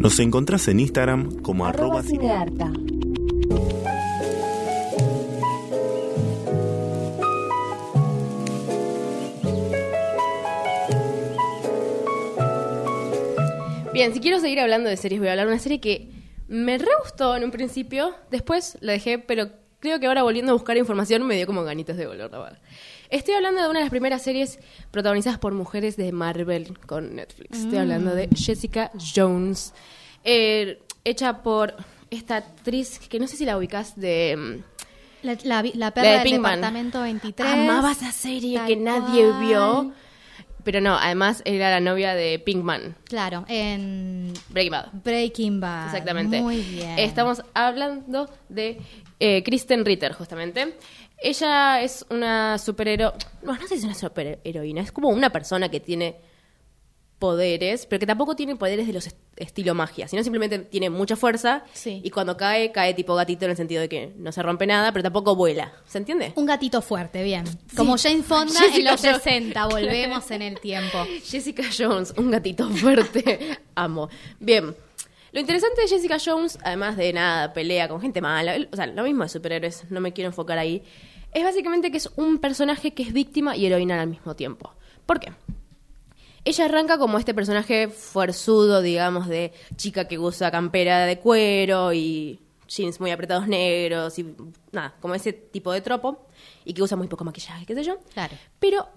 [0.07, 2.71] Nos encontrás en Instagram como arroba cinearta.
[13.93, 16.13] Bien, si quiero seguir hablando de series, voy a hablar de una serie que
[16.47, 19.49] me re gustó en un principio, después la dejé, pero
[19.81, 22.61] creo que ahora volviendo a buscar información me dio como ganitas de volver a ver.
[23.11, 24.59] Estoy hablando de una de las primeras series
[24.91, 27.59] protagonizadas por mujeres de Marvel con Netflix.
[27.59, 29.73] Estoy hablando de Jessica Jones,
[30.25, 31.75] eh, hecha por
[32.11, 34.63] esta actriz que no sé si la ubicas de...
[35.23, 36.57] mm, La, perra de del Pinkman.
[36.57, 37.49] departamento 23.
[37.53, 39.41] Amaba esa serie que nadie cual.
[39.47, 39.93] vio.
[40.65, 44.87] Pero no, además era la novia de Pinkman, Claro, en Breaking Bad.
[45.05, 45.87] Breaking Bad.
[45.87, 46.41] Exactamente.
[46.41, 46.99] Muy bien.
[46.99, 48.81] Estamos hablando de
[49.21, 50.77] eh, Kristen Ritter, justamente.
[51.19, 53.13] Ella es una superhéroe.
[53.43, 54.83] No, no sé si es una superheroína.
[54.83, 56.17] Es como una persona que tiene
[57.19, 61.17] poderes, pero que tampoco tiene poderes de los est- estilo magia, sino simplemente tiene mucha
[61.17, 62.03] fuerza Sí.
[62.05, 64.93] y cuando cae, cae tipo gatito en el sentido de que no se rompe nada,
[64.93, 65.73] pero tampoco vuela.
[65.87, 66.35] ¿Se entiende?
[66.37, 67.45] Un gatito fuerte, bien.
[67.75, 69.23] Como Jane Fonda Jessica en los Jones.
[69.23, 70.99] 60, volvemos en el tiempo.
[71.25, 73.59] Jessica Jones, un gatito fuerte.
[73.75, 74.11] Amo.
[74.39, 74.77] Bien.
[75.37, 79.03] Lo interesante de Jessica Jones, además de nada, pelea con gente mala, o sea, lo
[79.03, 80.83] mismo de superhéroes, no me quiero enfocar ahí,
[81.31, 84.73] es básicamente que es un personaje que es víctima y heroína al mismo tiempo.
[85.05, 85.35] ¿Por qué?
[86.43, 92.41] Ella arranca como este personaje fuerzudo, digamos, de chica que usa campera de cuero y
[92.67, 94.35] jeans muy apretados negros y
[94.73, 96.29] nada, como ese tipo de tropo
[96.65, 97.99] y que usa muy poco maquillaje, qué sé yo.
[98.15, 98.35] Claro.
[98.59, 98.89] Pero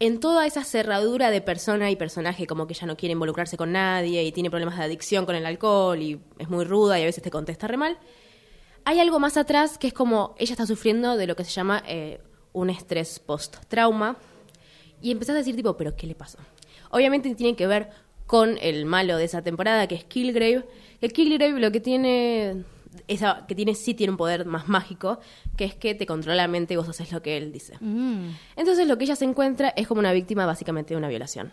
[0.00, 3.72] en toda esa cerradura de persona y personaje, como que ella no quiere involucrarse con
[3.72, 7.06] nadie y tiene problemas de adicción con el alcohol y es muy ruda y a
[7.06, 7.98] veces te contesta re mal,
[8.84, 11.82] hay algo más atrás que es como ella está sufriendo de lo que se llama
[11.86, 12.20] eh,
[12.52, 14.16] un estrés post-trauma
[15.00, 16.38] y empezás a decir tipo, pero ¿qué le pasó?
[16.90, 17.90] Obviamente tiene que ver
[18.26, 20.64] con el malo de esa temporada que es Killgrave.
[21.00, 22.64] Que Killgrave lo que tiene
[23.08, 25.20] esa, que tiene sí tiene un poder más mágico,
[25.56, 27.76] que es que te controla la mente y vos haces lo que él dice.
[27.80, 28.30] Mm.
[28.56, 31.52] Entonces lo que ella se encuentra es como una víctima básicamente de una violación.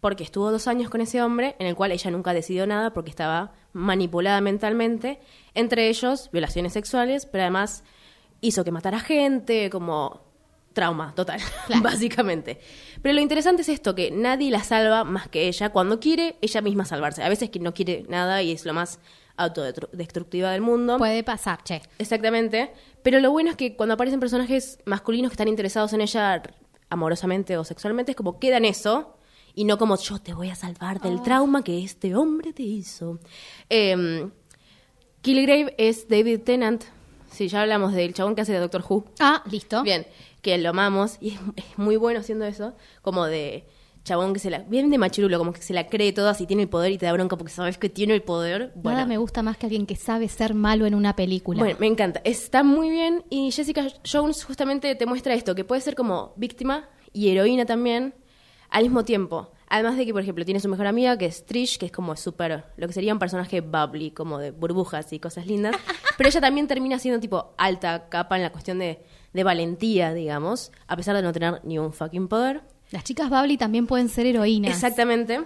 [0.00, 3.10] Porque estuvo dos años con ese hombre en el cual ella nunca decidió nada porque
[3.10, 5.18] estaba manipulada mentalmente.
[5.54, 7.82] Entre ellos, violaciones sexuales, pero además
[8.40, 10.28] hizo que matara gente, como
[10.72, 11.40] trauma total,
[11.82, 12.60] básicamente.
[13.02, 15.70] Pero lo interesante es esto, que nadie la salva más que ella.
[15.70, 17.24] Cuando quiere, ella misma salvarse.
[17.24, 19.00] A veces que no quiere nada y es lo más
[19.38, 20.98] autodestructiva del mundo.
[20.98, 21.80] Puede pasar, che.
[21.98, 22.72] Exactamente.
[23.02, 26.42] Pero lo bueno es que cuando aparecen personajes masculinos que están interesados en ella
[26.90, 29.16] amorosamente o sexualmente, es como queda en eso
[29.54, 33.18] y no como yo te voy a salvar del trauma que este hombre te hizo.
[33.70, 34.28] Eh,
[35.22, 36.84] Killgrave es David Tennant.
[37.30, 39.04] Sí, ya hablamos del chabón que hace de Doctor Who.
[39.20, 39.82] Ah, listo.
[39.82, 40.06] Bien,
[40.42, 43.66] que lo amamos y es, es muy bueno haciendo eso, como de
[44.08, 44.60] chabón que se la...
[44.60, 47.06] Bien de machirulo, como que se la cree todas y tiene el poder y te
[47.06, 48.72] da bronca porque sabes que tiene el poder.
[48.74, 51.58] Bueno, Nada me gusta más que alguien que sabe ser malo en una película.
[51.58, 52.20] bueno, me encanta.
[52.24, 53.24] Está muy bien.
[53.30, 58.14] Y Jessica Jones justamente te muestra esto, que puede ser como víctima y heroína también
[58.70, 59.52] al mismo tiempo.
[59.70, 62.16] Además de que, por ejemplo, tiene su mejor amiga, que es Trish, que es como
[62.16, 65.76] súper, lo que sería un personaje bubbly, como de burbujas y cosas lindas.
[66.16, 70.72] Pero ella también termina siendo tipo alta capa en la cuestión de, de valentía, digamos,
[70.86, 72.62] a pesar de no tener ni un fucking poder.
[72.90, 74.70] Las chicas Bubbly también pueden ser heroínas.
[74.70, 75.40] Exactamente.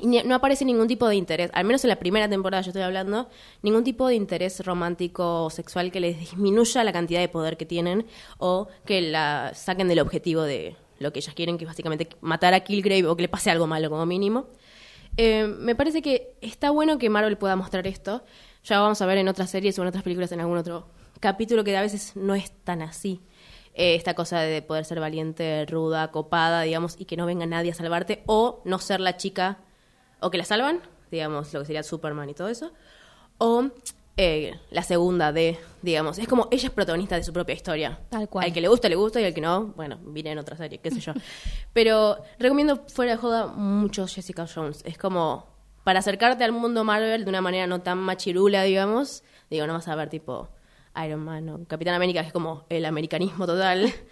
[0.00, 2.82] Y no aparece ningún tipo de interés, al menos en la primera temporada yo estoy
[2.82, 3.28] hablando,
[3.62, 7.66] ningún tipo de interés romántico o sexual que les disminuya la cantidad de poder que
[7.66, 8.06] tienen
[8.38, 12.54] o que la saquen del objetivo de lo que ellas quieren, que es básicamente matar
[12.54, 14.46] a Killgrave o que le pase algo malo como mínimo.
[15.16, 18.24] Eh, me parece que está bueno que Marvel pueda mostrar esto.
[18.64, 21.64] Ya vamos a ver en otras series o en otras películas en algún otro capítulo
[21.64, 23.20] que a veces no es tan así.
[23.74, 27.70] Eh, esta cosa de poder ser valiente, ruda, copada, digamos, y que no venga nadie
[27.70, 29.58] a salvarte, o no ser la chica,
[30.20, 30.80] o que la salvan,
[31.10, 32.72] digamos, lo que sería Superman y todo eso,
[33.38, 33.70] o
[34.16, 38.00] eh, la segunda de, digamos, es como ella es protagonista de su propia historia.
[38.10, 38.44] Tal cual.
[38.44, 40.78] Al que le gusta, le gusta, y al que no, bueno, viene en otra serie,
[40.78, 41.14] qué sé yo.
[41.72, 44.82] Pero recomiendo fuera de joda mucho Jessica Jones.
[44.84, 45.46] Es como
[45.84, 49.22] para acercarte al mundo Marvel de una manera no tan machirula, digamos.
[49.48, 50.48] Digo, no vas a ver tipo
[51.04, 53.92] Iron Man o Capitán América, que es como el americanismo total.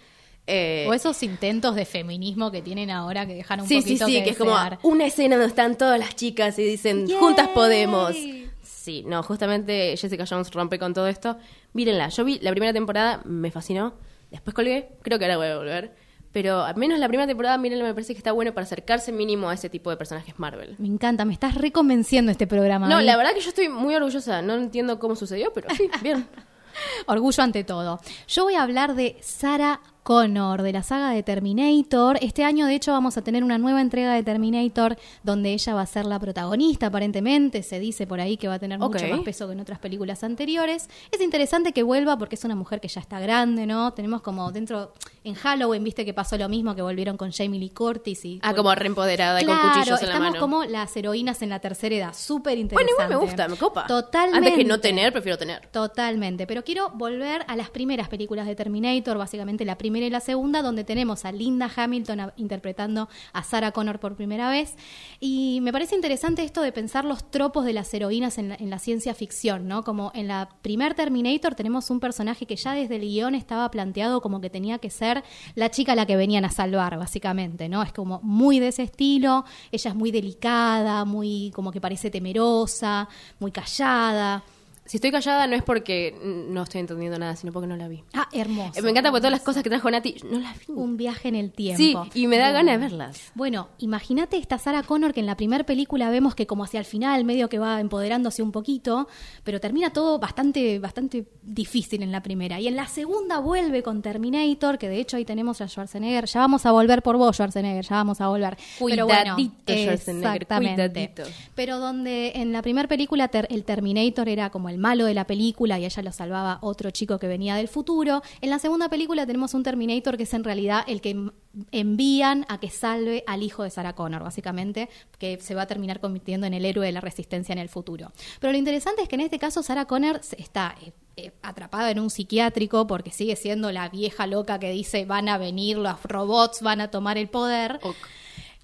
[0.51, 4.05] Eh, O esos intentos de feminismo que tienen ahora que dejan un sí, sí, poquito
[4.07, 7.19] sí, que, que es como una escena donde están todas las chicas y dicen, Yay.
[7.19, 8.15] juntas podemos.
[8.63, 11.37] Sí, no, justamente Jessica Jones rompe con todo esto.
[11.73, 13.93] Mírenla, yo vi la primera temporada, me fascinó.
[14.31, 15.93] Después colgué, creo que ahora voy a volver.
[16.31, 19.49] Pero al menos la primera temporada, mírenla, me parece que está bueno para acercarse mínimo
[19.49, 20.75] a ese tipo de personajes Marvel.
[20.79, 22.87] Me encanta, me estás reconvenciendo este programa.
[22.89, 23.03] No, ¿eh?
[23.03, 24.41] la verdad que yo estoy muy orgullosa.
[24.41, 26.25] No entiendo cómo sucedió, pero sí, bien.
[27.05, 27.99] Orgullo ante todo.
[28.27, 29.81] Yo voy a hablar de Sarah
[30.13, 32.17] Connor, de la saga de Terminator.
[32.19, 35.81] Este año, de hecho, vamos a tener una nueva entrega de Terminator donde ella va
[35.81, 37.61] a ser la protagonista, aparentemente.
[37.61, 40.23] Se dice por ahí que va a tener mucho más peso que en otras películas
[40.23, 40.89] anteriores.
[41.11, 43.93] Es interesante que vuelva porque es una mujer que ya está grande, ¿no?
[43.93, 44.93] Tenemos como dentro,
[45.23, 48.39] en Halloween, viste que pasó lo mismo, que volvieron con Jamie Lee Curtis y...
[48.41, 50.39] Ah, como reempoderada y Claro, con cuchillos en la estamos mano.
[50.39, 52.13] como las heroínas en la tercera edad.
[52.15, 52.93] Súper Bueno, interesante.
[52.93, 53.85] igual me gusta, me copa.
[53.85, 54.37] Totalmente.
[54.39, 55.67] Antes que no tener, prefiero tener.
[55.67, 60.19] Totalmente, pero quiero volver a las primeras películas de Terminator, básicamente la primera primera la
[60.19, 64.75] segunda, donde tenemos a Linda Hamilton interpretando a Sarah Connor por primera vez.
[65.19, 68.69] Y me parece interesante esto de pensar los tropos de las heroínas en la, en
[68.69, 69.83] la ciencia ficción, ¿no?
[69.83, 74.21] Como en la primer Terminator tenemos un personaje que ya desde el guion estaba planteado
[74.21, 75.23] como que tenía que ser
[75.55, 77.83] la chica a la que venían a salvar, básicamente, ¿no?
[77.83, 83.07] Es como muy de ese estilo, ella es muy delicada, muy como que parece temerosa,
[83.39, 84.43] muy callada.
[84.89, 86.15] Si estoy callada no es porque
[86.49, 88.03] no estoy entendiendo nada, sino porque no la vi.
[88.13, 88.79] Ah, hermoso.
[88.79, 90.73] Eh, Me encanta porque todas las cosas que trajo Nati, no las vi.
[90.73, 91.77] Un viaje en el tiempo.
[91.77, 92.57] Sí, y me da Bueno.
[92.57, 93.31] ganas de verlas.
[93.35, 96.85] Bueno, imagínate esta Sarah Connor que en la primera película vemos que como hacia el
[96.87, 99.07] final medio que va empoderándose un poquito,
[99.43, 102.59] pero termina todo bastante bastante difícil en la primera.
[102.59, 106.25] Y en la segunda vuelve con Terminator, que de hecho ahí tenemos a Schwarzenegger.
[106.25, 108.57] Ya vamos a volver por vos, Schwarzenegger, ya vamos a volver.
[108.83, 110.89] Pero bueno, Cuidadito, Schwarzenegger, exactamente.
[110.89, 111.23] cuidadito.
[111.53, 115.27] Pero donde en la primera película ter- el Terminator era como el malo de la
[115.27, 119.25] película y ella lo salvaba otro chico que venía del futuro, en la segunda película
[119.25, 121.29] tenemos un Terminator que es en realidad el que
[121.71, 125.99] envían a que salve al hijo de Sarah Connor, básicamente, que se va a terminar
[125.99, 128.11] convirtiendo en el héroe de la resistencia en el futuro.
[128.39, 131.99] Pero lo interesante es que en este caso Sarah Connor está eh, eh, atrapada en
[131.99, 136.61] un psiquiátrico porque sigue siendo la vieja loca que dice van a venir los robots,
[136.61, 137.79] van a tomar el poder.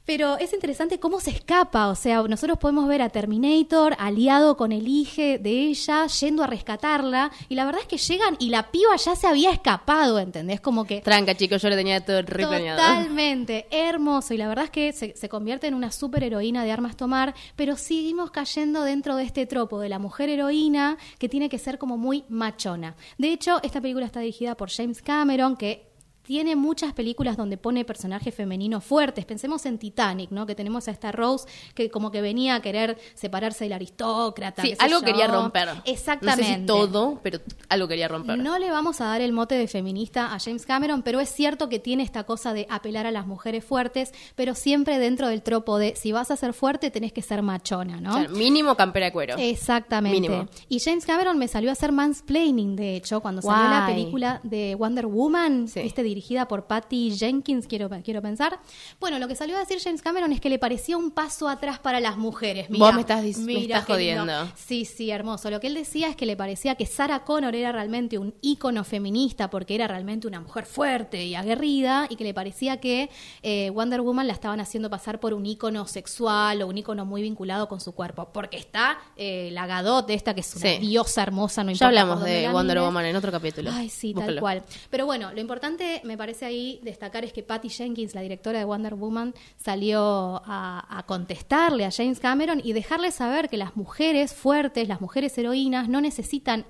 [0.05, 4.71] Pero es interesante cómo se escapa, o sea, nosotros podemos ver a Terminator aliado con
[4.71, 8.69] el hijo de ella yendo a rescatarla y la verdad es que llegan y la
[8.71, 10.61] piba ya se había escapado, ¿entendés?
[10.61, 12.43] Como que Tranca, chicos, yo le tenía todo re.
[12.43, 14.33] Totalmente, hermoso.
[14.33, 17.33] Y la verdad es que se, se convierte en una super heroína de armas tomar,
[17.55, 21.77] pero seguimos cayendo dentro de este tropo de la mujer heroína que tiene que ser
[21.77, 22.95] como muy machona.
[23.17, 25.94] De hecho, esta película está dirigida por James Cameron, que
[26.25, 29.25] tiene muchas películas donde pone personajes femeninos fuertes.
[29.25, 30.45] Pensemos en Titanic, ¿no?
[30.45, 34.61] Que tenemos a esta Rose que como que venía a querer separarse del aristócrata.
[34.63, 35.05] Sí, algo yo.
[35.05, 35.69] quería romper.
[35.85, 36.41] Exactamente.
[36.43, 38.37] No sé si todo, pero algo quería romper.
[38.39, 41.69] No le vamos a dar el mote de feminista a James Cameron, pero es cierto
[41.69, 45.77] que tiene esta cosa de apelar a las mujeres fuertes, pero siempre dentro del tropo
[45.77, 48.11] de si vas a ser fuerte tenés que ser machona, ¿no?
[48.11, 49.35] O sea, mínimo campera de cuero.
[49.37, 50.19] Exactamente.
[50.19, 50.47] Mínimo.
[50.69, 54.75] Y James Cameron me salió a hacer mansplaining, de hecho, cuando salió la película de
[54.75, 55.81] Wonder Woman, Sí.
[55.81, 56.03] ¿viste?
[56.15, 58.57] Dirigida por Patty Jenkins, quiero, quiero pensar.
[59.01, 61.77] Bueno, lo que salió a decir James Cameron es que le parecía un paso atrás
[61.77, 62.69] para las mujeres.
[62.69, 64.47] Mirá, Vos me estás dic- me estás jodiendo.
[64.55, 65.49] Sí, sí, hermoso.
[65.49, 68.85] Lo que él decía es que le parecía que Sarah Connor era realmente un ícono
[68.85, 73.09] feminista porque era realmente una mujer fuerte y aguerrida y que le parecía que
[73.43, 77.21] eh, Wonder Woman la estaban haciendo pasar por un ícono sexual o un ícono muy
[77.21, 78.29] vinculado con su cuerpo.
[78.33, 80.77] Porque está eh, la Gadot, esta que es una Sí.
[80.77, 82.87] diosa hermosa, no ya hablamos de Wonder mires.
[82.87, 83.69] Woman en otro capítulo.
[83.73, 84.63] Ay, sí, tal cual.
[84.89, 88.65] Pero bueno, lo importante me parece ahí destacar es que Patty Jenkins, la directora de
[88.65, 94.33] Wonder Woman, salió a, a contestarle a James Cameron y dejarle saber que las mujeres
[94.33, 96.65] fuertes, las mujeres heroínas, no necesitan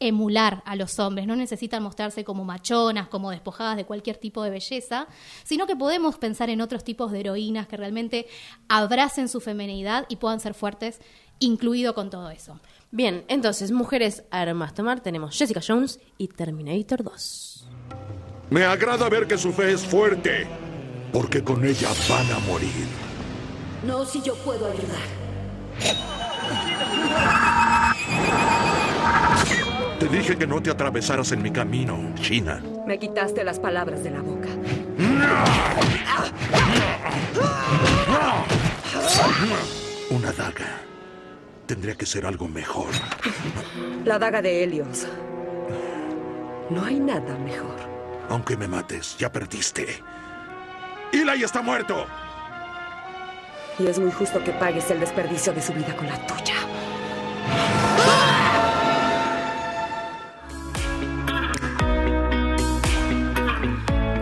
[0.00, 4.50] emular a los hombres, no necesitan mostrarse como machonas, como despojadas de cualquier tipo de
[4.50, 5.06] belleza,
[5.44, 8.26] sino que podemos pensar en otros tipos de heroínas que realmente
[8.68, 11.00] abracen su feminidad y puedan ser fuertes,
[11.38, 12.58] incluido con todo eso.
[12.90, 17.66] Bien, entonces, mujeres armas tomar, tenemos Jessica Jones y Terminator 2.
[18.50, 20.44] Me agrada ver que su fe es fuerte,
[21.12, 22.86] porque con ella van a morir.
[23.86, 24.98] No, si yo puedo ayudar.
[30.00, 32.60] Te dije que no te atravesaras en mi camino, China.
[32.88, 34.48] Me quitaste las palabras de la boca.
[40.10, 40.80] Una daga.
[41.66, 42.90] Tendría que ser algo mejor.
[44.04, 45.06] La daga de Helios.
[46.68, 47.99] No hay nada mejor.
[48.30, 50.02] Aunque me mates, ya perdiste.
[51.12, 52.06] Eli está muerto.
[53.76, 56.54] Y es muy justo que pagues el desperdicio de su vida con la tuya.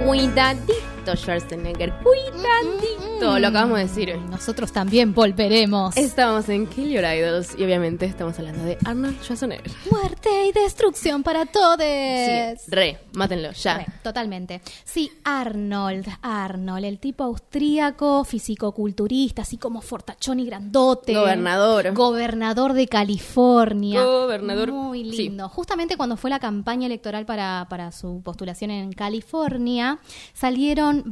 [0.03, 3.08] Cuidadito, Schwarzenegger, cuidadito.
[3.21, 4.17] Lo acabamos de decir.
[4.31, 5.97] Nosotros también volveremos.
[5.97, 9.71] Estamos en Kill Your Idols y obviamente estamos hablando de Arnold Schwarzenegger.
[9.91, 11.79] Muerte y destrucción para todos.
[11.79, 13.79] Sí, re, mátenlo, ya.
[13.79, 14.61] Re, totalmente.
[14.85, 21.15] Sí, Arnold, Arnold, el tipo austríaco, fisicoculturista, así como fortachón y grandote.
[21.15, 21.93] Gobernador.
[21.95, 24.03] Gobernador de California.
[24.03, 25.17] Gobernador, Muy sí.
[25.17, 25.49] lindo.
[25.49, 29.99] Justamente cuando fue la campaña electoral para, para su postulación en California,
[30.35, 31.05] salieron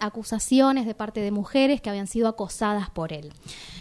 [0.00, 3.32] acusaciones de parte de mujeres que habían sido acosadas por él.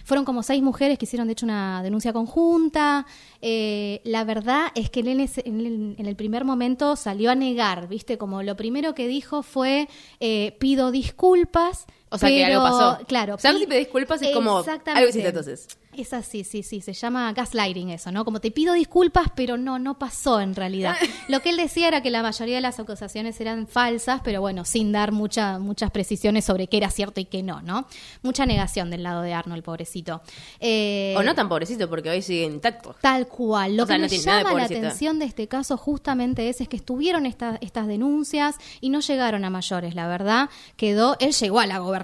[0.06, 3.06] Fueron como seis mujeres que hicieron, de hecho, una denuncia conjunta.
[3.42, 8.18] Eh, la verdad es que en, ese- en el primer momento salió a negar, ¿viste?
[8.18, 9.88] Como lo primero que dijo fue,
[10.20, 13.00] eh, pido disculpas, O sea, que algo pasó.
[13.08, 15.68] claro, O sea, si disculpas es como algo hiciste entonces.
[15.98, 18.24] Es así, sí, sí, se llama gaslighting eso, ¿no?
[18.24, 20.96] Como te pido disculpas, pero no, no pasó en realidad.
[21.28, 24.64] Lo que él decía era que la mayoría de las acusaciones eran falsas, pero bueno,
[24.64, 27.88] sin dar mucha, muchas precisiones sobre qué era cierto y qué no, ¿no?
[28.24, 30.22] Mucha negación del lado de Arnold, pobrecito.
[30.62, 32.96] Eh, O no tan pobrecito, porque hoy sigue intacto.
[33.02, 33.76] Tal cual.
[33.76, 36.70] Lo O sea, que no me llama la atención de este caso justamente es, es
[36.70, 40.50] que estuvieron esta- estas denuncias y no llegaron a mayores, la verdad.
[40.78, 42.01] Quedó, él llegó a la gobernación.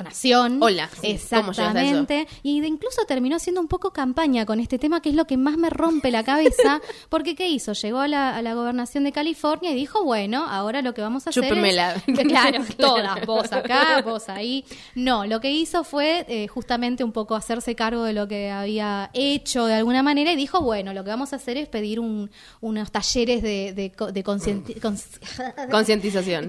[0.62, 1.08] Hola, sí.
[1.12, 2.28] Exactamente.
[2.44, 5.38] Y de incluso terminó haciendo un poco campaña con este tema, que es lo que
[5.38, 6.82] más me rompe la cabeza.
[7.10, 7.74] Porque, ¿qué hizo?
[7.74, 11.28] Llegó a la, a la gobernación de California y dijo, bueno, ahora lo que vamos
[11.28, 11.50] a hacer es...
[12.28, 14.66] Claro, todas, vos acá, vos ahí.
[14.96, 19.10] No, lo que hizo fue eh, justamente un poco hacerse cargo de lo que había
[19.14, 22.30] hecho de alguna manera y dijo, bueno, lo que vamos a hacer es pedir un-
[22.62, 24.80] unos talleres de, de, de Concientización.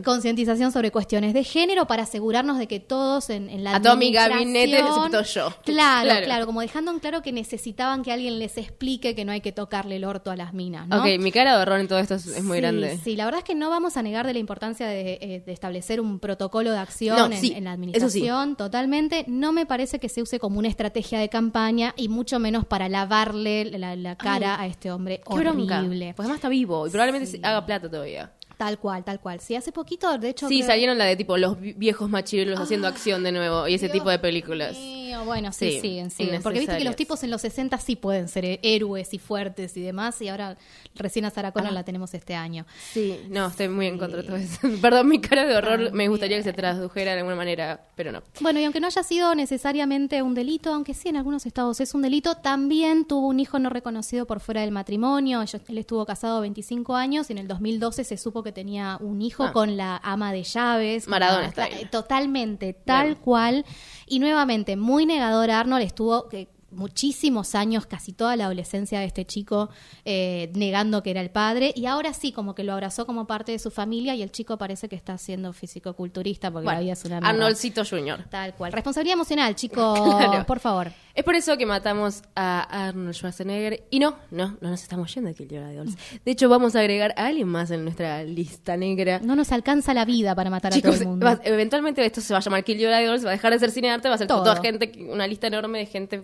[0.02, 3.96] concientización sobre cuestiones de género para asegurarnos de que todos en, en la A todo
[3.96, 5.48] mi gabinete, excepto yo.
[5.64, 6.24] Claro, Claro.
[6.26, 9.52] claro, como dejando en claro que necesitaban que alguien les explique que no hay que
[9.52, 10.98] tocarle el orto a las minas, ¿no?
[11.00, 12.98] Ok, mi cara de horror en todo esto es, es muy Sí, grande.
[13.02, 15.52] Sí, la verdad es que no vamos a negar de la importancia de, eh, de
[15.52, 17.74] establecer un protocolo de acción No, en, sí, en la sí.
[17.74, 19.24] administración, totalmente.
[19.28, 22.88] No me parece que se use como una estrategia de campaña y mucho menos para
[22.88, 25.78] lavarle la, la cara Ay, a este hombre Qué bronca.
[25.78, 26.12] horrible.
[26.14, 28.32] Pues además está vivo y probablemente haga plata todavía.
[28.58, 29.38] Tal cual, tal cual.
[29.40, 30.48] Sí, hace poquito, de hecho...
[30.48, 33.74] Sí, creo- salieron la de tipo los vi- viejos machirulos haciendo acción de nuevo y
[33.74, 34.76] ese tipo de películas.
[34.76, 36.42] mío, bueno, sí, Sí, siguen, siguen.
[36.42, 39.82] Porque viste que los tipos en los 60 sí pueden ser héroes y fuertes y
[39.82, 40.56] demás, y ahora
[40.94, 41.74] recién a Sarah Connor Ah.
[41.74, 42.66] la tenemos este año.
[42.92, 44.58] Sí, no, estoy muy en contra de todo eso.
[44.82, 48.22] Perdón, mi cara de horror me gustaría que se tradujera de alguna manera, pero no.
[48.40, 51.94] Bueno, y aunque no haya sido necesariamente un delito, aunque sí en algunos estados es
[51.94, 55.42] un delito, también tuvo un hijo no reconocido por fuera del matrimonio.
[55.68, 59.44] Él estuvo casado 25 años y en el 2012 se supo que tenía un hijo
[59.44, 59.52] Ah.
[59.52, 61.06] con la ama de llaves.
[61.08, 61.88] Maradona style.
[61.90, 63.64] Totalmente, tal cual.
[64.06, 66.28] Y nuevamente, muy negador Arnold estuvo...
[66.28, 69.70] que muchísimos años, casi toda la adolescencia de este chico,
[70.04, 73.52] eh, negando que era el padre, y ahora sí, como que lo abrazó como parte
[73.52, 76.92] de su familia, y el chico parece que está siendo fisicoculturista porque Bueno, la vida
[76.92, 77.18] es una.
[77.18, 78.24] Arnoldcito Jr.
[78.30, 78.72] Tal cual.
[78.72, 80.46] Responsabilidad emocional, Claro.
[80.46, 80.92] por favor.
[81.14, 83.86] Es por eso que matamos a Arnold Schwarzenegger.
[83.90, 85.96] Y no, no, no nos estamos yendo de Kill Your Idols.
[86.24, 89.18] De hecho, vamos a agregar a alguien más en nuestra lista negra.
[89.20, 91.26] No nos alcanza la vida para matar a todo el mundo.
[91.26, 93.72] va- eventualmente esto se va a llamar Kill Your Idols, va a dejar de ser
[93.72, 94.44] cine arte, va a ser Todo.
[94.44, 96.22] toda gente, una lista enorme de gente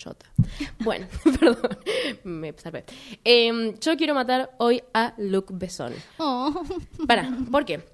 [0.00, 0.26] chota.
[0.80, 1.06] Bueno,
[1.38, 1.78] perdón,
[2.24, 2.84] me salvé.
[3.22, 5.92] Em, yo quiero matar hoy a Luc Besson.
[6.18, 6.62] Oh.
[7.06, 7.84] Para, ¿por qué?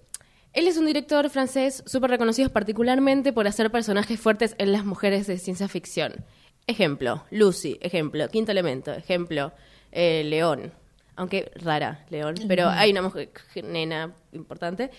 [0.53, 5.27] Él es un director francés súper reconocido particularmente por hacer personajes fuertes en las mujeres
[5.27, 6.25] de ciencia ficción.
[6.67, 9.53] Ejemplo, Lucy, ejemplo, Quinto Elemento, ejemplo,
[9.93, 10.73] eh, León.
[11.19, 13.31] Aunque rara, León, pero hay una mujer,
[13.65, 14.91] nena importante.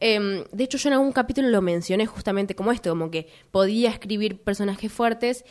[0.00, 3.90] Em, de hecho, yo en algún capítulo lo mencioné justamente como esto, como que podía
[3.90, 5.44] escribir personajes fuertes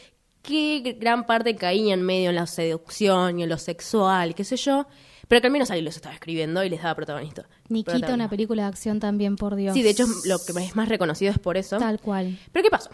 [0.48, 4.88] que gran parte caían medio en la seducción y en lo sexual, qué sé yo,
[5.28, 7.48] pero que al menos ahí los estaba escribiendo y les daba protagonista.
[7.70, 9.74] Nikita, una película de acción también, por Dios.
[9.74, 11.78] Sí, de hecho lo que es más reconocido es por eso.
[11.78, 12.38] Tal cual.
[12.52, 12.90] Pero ¿qué pasó?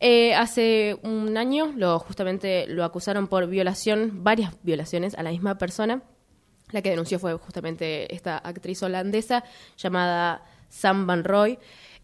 [0.00, 5.56] Eh, hace un año lo justamente lo acusaron por violación, varias violaciones a la misma
[5.56, 6.02] persona.
[6.70, 9.44] La que denunció fue justamente esta actriz holandesa
[9.76, 11.58] llamada Sam Van Roy,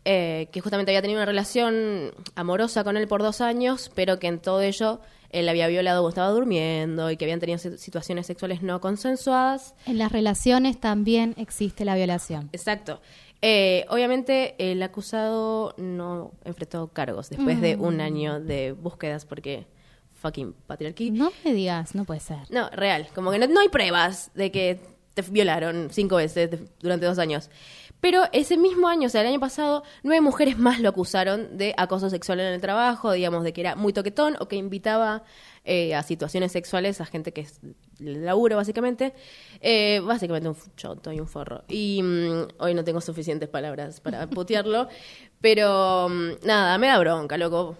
[0.04, 4.26] eh, que justamente había tenido una relación amorosa con él por dos años, pero que
[4.28, 8.26] en todo ello él había violado cuando estaba durmiendo y que habían tenido si- situaciones
[8.26, 9.74] sexuales no consensuadas.
[9.86, 12.48] En las relaciones también existe la violación.
[12.52, 13.00] Exacto.
[13.42, 19.66] Eh, obviamente el acusado no enfrentó cargos después de un año de búsquedas porque
[20.14, 21.10] fucking patriarquía.
[21.12, 22.38] No me digas, no puede ser.
[22.50, 23.06] No, real.
[23.14, 24.80] Como que no, no hay pruebas de que
[25.14, 27.48] te violaron cinco veces de- durante dos años.
[28.00, 31.74] Pero ese mismo año, o sea, el año pasado, nueve mujeres más lo acusaron de
[31.76, 35.22] acoso sexual en el trabajo, digamos, de que era muy toquetón o que invitaba
[35.64, 37.60] eh, a situaciones sexuales a gente que es
[37.98, 39.12] laburo, básicamente.
[39.60, 41.64] Eh, básicamente un choto y un forro.
[41.68, 44.88] Y mm, hoy no tengo suficientes palabras para putearlo.
[45.40, 47.76] Pero mm, nada, me da bronca, loco.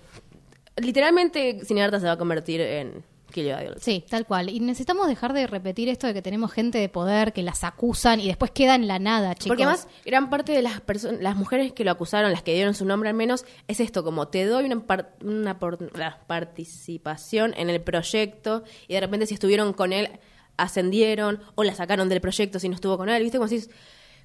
[0.77, 3.83] Literalmente, Cinearta se va a convertir en Kill Your Idols.
[3.83, 4.49] Sí, tal cual.
[4.51, 8.21] Y necesitamos dejar de repetir esto de que tenemos gente de poder que las acusan
[8.21, 9.49] y después queda en la nada, chicos.
[9.49, 12.75] Porque además, gran parte de las personas, las mujeres que lo acusaron, las que dieron
[12.75, 15.79] su nombre al menos, es esto, como te doy una, par- una por-
[16.27, 20.11] participación en el proyecto y de repente si estuvieron con él,
[20.57, 23.39] ascendieron o la sacaron del proyecto si no estuvo con él, ¿viste?
[23.39, 23.65] Como, si,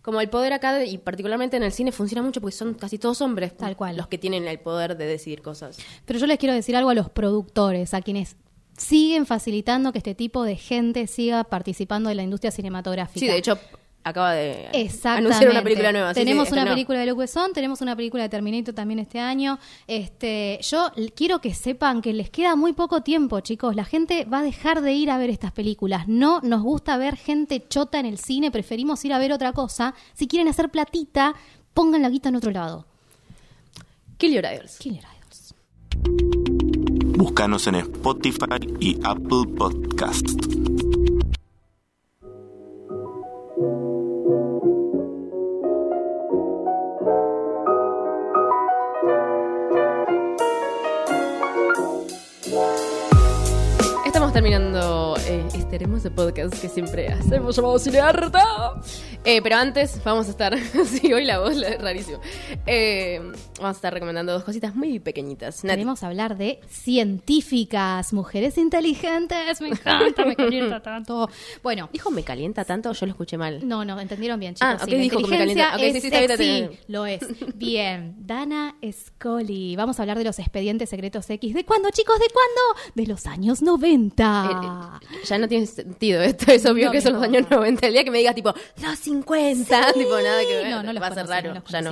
[0.02, 3.22] como el poder acá, y particularmente en el cine, funciona mucho porque son casi todos
[3.22, 3.96] hombres Tal cual.
[3.98, 5.78] los que tienen el poder de decidir cosas.
[6.06, 8.36] Pero yo les quiero decir algo a los productores, a quienes
[8.78, 13.20] siguen facilitando que este tipo de gente siga participando de la industria cinematográfica.
[13.20, 13.58] Sí, de hecho,
[14.06, 14.70] acaba de
[15.04, 16.14] anunciar una película nueva.
[16.14, 19.58] tenemos sí, una película de Luke Besson, tenemos una película de Terminator también este año.
[19.88, 23.76] Este, yo quiero que sepan que les queda muy poco tiempo, chicos.
[23.76, 26.08] La gente va a dejar de ir a ver estas películas.
[26.08, 29.96] No nos gusta ver gente chota en el cine, preferimos ir a ver otra cosa.
[30.14, 31.34] Si quieren hacer platita,
[31.74, 32.86] pongan la guita en otro lado.
[34.18, 34.78] Kill Your Idols.
[34.78, 36.45] Kill Your Idols.
[37.28, 38.46] Búscanos en Spotify
[38.80, 40.30] y Apple Podcast.
[54.06, 55.45] Estamos terminando eh,
[55.84, 58.42] hermoso podcast que siempre hacemos llamado Cinearta.
[59.24, 62.20] Eh, pero antes vamos a estar, sí, hoy la voz la- es rarísimo.
[62.66, 63.20] Eh,
[63.58, 65.62] vamos a estar recomendando dos cositas muy pequeñitas.
[65.62, 69.62] Queremos hablar de científicas, mujeres inteligentes.
[69.62, 71.30] Me encanta, me calienta tanto.
[71.64, 73.68] Bueno, ¿Dijo me calienta tanto yo lo escuché mal?
[73.68, 74.68] No, no, entendieron bien, chicos.
[74.80, 75.76] Ah, ok, sí, dijo que me calienta.
[75.76, 76.72] Ok, es sí, sí, bien.
[76.88, 77.22] Lo es.
[77.56, 78.16] Bien.
[78.20, 79.76] Dana Scully.
[79.76, 81.54] Vamos a hablar de los expedientes secretos X.
[81.54, 82.20] ¿De cuándo, chicos?
[82.20, 82.92] ¿De cuándo?
[82.96, 85.00] De los años 90.
[85.02, 87.88] Eh, Ya no tiene sentido esto, es obvio No que son los años 90.
[87.88, 91.02] El día que me digas tipo, los 50, tipo nada que ver, No, no los
[91.02, 91.92] va a ser raro, no ya no.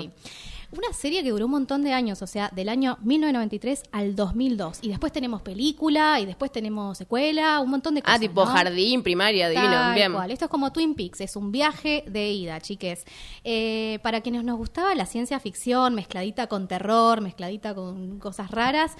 [0.75, 4.79] Una serie que duró un montón de años, o sea, del año 1993 al 2002.
[4.81, 8.15] Y después tenemos película, y después tenemos secuela, un montón de cosas.
[8.15, 8.49] Ah, tipo ¿no?
[8.51, 10.13] jardín, primaria, divino, Tal bien.
[10.13, 10.31] cual.
[10.31, 13.05] Esto es como Twin Peaks, es un viaje de ida, chiques.
[13.43, 18.93] Eh, para quienes nos gustaba la ciencia ficción, mezcladita con terror, mezcladita con cosas raras,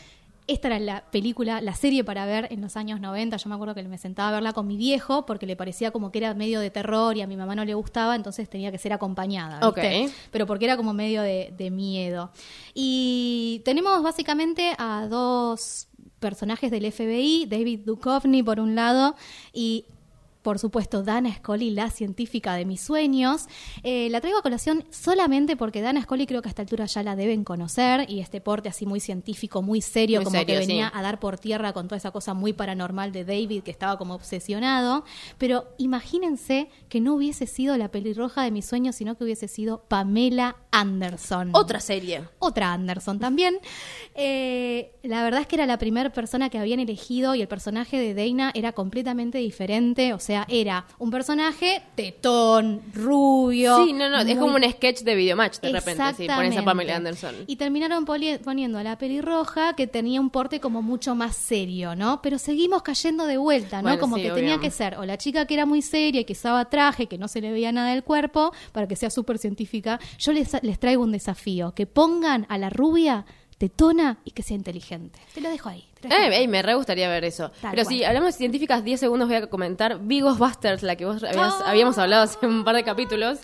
[0.47, 3.37] esta era la película, la serie para ver en los años 90.
[3.37, 6.11] Yo me acuerdo que me sentaba a verla con mi viejo porque le parecía como
[6.11, 8.77] que era medio de terror y a mi mamá no le gustaba, entonces tenía que
[8.77, 9.59] ser acompañada.
[9.69, 10.05] ¿viste?
[10.05, 10.13] Ok.
[10.31, 12.31] Pero porque era como medio de, de miedo.
[12.73, 15.87] Y tenemos básicamente a dos
[16.19, 19.15] personajes del FBI, David Duchovny por un lado
[19.51, 19.85] y
[20.43, 23.47] por supuesto, Dana Scully, la científica de mis sueños.
[23.81, 27.01] Eh, la traigo a colación solamente porque Dana Scully creo que a esta altura ya
[27.01, 30.59] la deben conocer y este porte así muy científico, muy serio, Muy como serio, que
[30.59, 30.93] venía sí.
[30.95, 34.15] a dar por tierra con toda esa cosa muy paranormal de David que estaba como
[34.15, 35.05] obsesionado.
[35.37, 39.85] Pero imagínense que no hubiese sido la pelirroja de mis sueños, sino que hubiese sido
[39.87, 41.51] Pamela Anderson.
[41.53, 42.27] Otra serie.
[42.39, 43.59] Otra Anderson también.
[44.13, 47.97] Eh, la verdad es que era la primera persona que habían elegido y el personaje
[47.97, 50.13] de Dana era completamente diferente.
[50.13, 53.85] O sea, era un personaje tetón, rubio.
[53.85, 56.63] Sí, no, no, es como un sketch de videomatch de repente, si pones a.
[56.63, 57.35] Pamela Anderson.
[57.47, 62.21] Y terminaron poniendo a la pelirroja que tenía un porte como mucho más serio, ¿no?
[62.21, 63.83] Pero seguimos cayendo de vuelta, ¿no?
[63.83, 66.25] Bueno, como sí, que tenía que ser o la chica que era muy seria y
[66.25, 69.37] que usaba traje, que no se le veía nada del cuerpo, para que sea súper
[69.37, 69.99] científica.
[70.17, 73.25] Yo les, les traigo un desafío, que pongan a la rubia
[73.57, 75.19] tetona y que sea inteligente.
[75.33, 75.85] Te lo dejo ahí.
[76.09, 77.51] Eh, me re gustaría ver eso.
[77.61, 79.99] Tal Pero si hablamos de científicas, 10 segundos voy a comentar.
[79.99, 81.63] Vigos Busters, la que vos habías- Ah.
[81.67, 83.39] habíamos hablado hace un par de capítulos,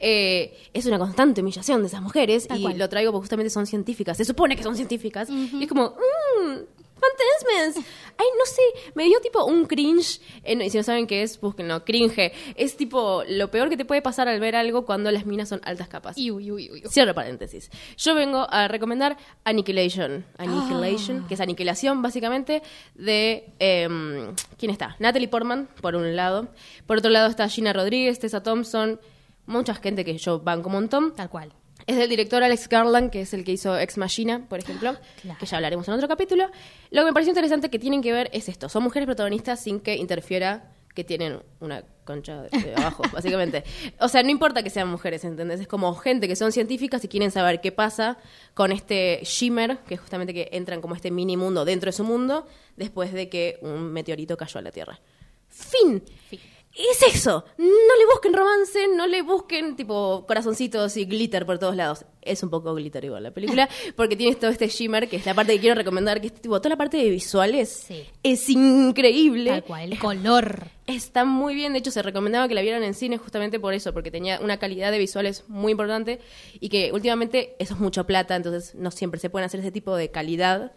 [0.00, 2.78] eh, es una constante humillación de esas mujeres Tal y cual.
[2.78, 4.16] lo traigo porque justamente son científicas.
[4.16, 5.28] Se supone que son científicas.
[5.30, 7.84] Y es como, mmm, fantasmas.
[8.16, 8.62] Ay, no sé,
[8.94, 10.20] me dio tipo un cringe.
[10.44, 11.84] Eh, no, y si no saben qué es, búsquenlo.
[11.84, 12.32] Cringe.
[12.56, 15.60] Es tipo lo peor que te puede pasar al ver algo cuando las minas son
[15.64, 16.16] altas capas.
[16.16, 16.88] Iu, iu, iu, iu.
[16.88, 17.70] Cierro paréntesis.
[17.96, 20.24] Yo vengo a recomendar Annihilation.
[20.38, 21.28] Annihilation, Ah.
[21.28, 22.62] que es aniquilación, básicamente,
[22.94, 23.52] de.
[23.58, 24.96] em, ¿Quién está?
[24.98, 26.48] Natalie Portman, por un lado.
[26.86, 29.00] Por otro lado está Gina Rodríguez, Tessa Thompson.
[29.46, 31.14] Mucha gente que yo banco un montón.
[31.14, 31.52] Tal cual.
[31.86, 35.38] Es del director Alex Garland, que es el que hizo Ex Machina, por ejemplo, Claro.
[35.38, 36.50] que ya hablaremos en otro capítulo.
[36.90, 38.68] Lo que me pareció interesante que tienen que ver es esto.
[38.68, 43.64] Son mujeres protagonistas sin que interfiera que tienen una concha de, abajo, básicamente.
[43.98, 45.60] O sea, no importa que sean mujeres, ¿entendés?
[45.60, 48.16] Es como gente que son científicas y quieren saber qué pasa
[48.54, 52.04] con este shimmer, que es justamente que entran como este mini mundo dentro de su
[52.04, 55.00] mundo, después de que un meteorito cayó a la Tierra.
[55.48, 56.02] Fin.
[56.74, 57.44] Es eso.
[57.56, 62.04] No le busquen romance, no le busquen tipo corazoncitos y glitter por todos lados.
[62.20, 65.34] Es un poco glitter igual la película, porque tiene todo este shimmer, que es la
[65.34, 67.84] parte que quiero recomendar, que es tipo toda la parte de visuales.
[67.86, 68.04] Sí.
[68.24, 69.50] Es increíble.
[69.50, 69.92] Tal cual.
[69.92, 70.68] El color.
[70.88, 73.94] Está muy bien, de hecho se recomendaba que la vieran en cine justamente por eso,
[73.94, 76.20] porque tenía una calidad de visuales muy importante
[76.58, 79.96] y que últimamente eso es mucha plata, entonces no siempre se pueden hacer ese tipo
[79.96, 80.72] de calidad.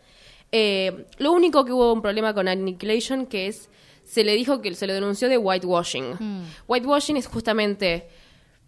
[0.51, 3.69] Eh, lo único que hubo un problema con Annihilation, que es,
[4.07, 6.45] se le dijo que se le denunció de whitewashing.
[6.67, 8.07] Whitewashing es justamente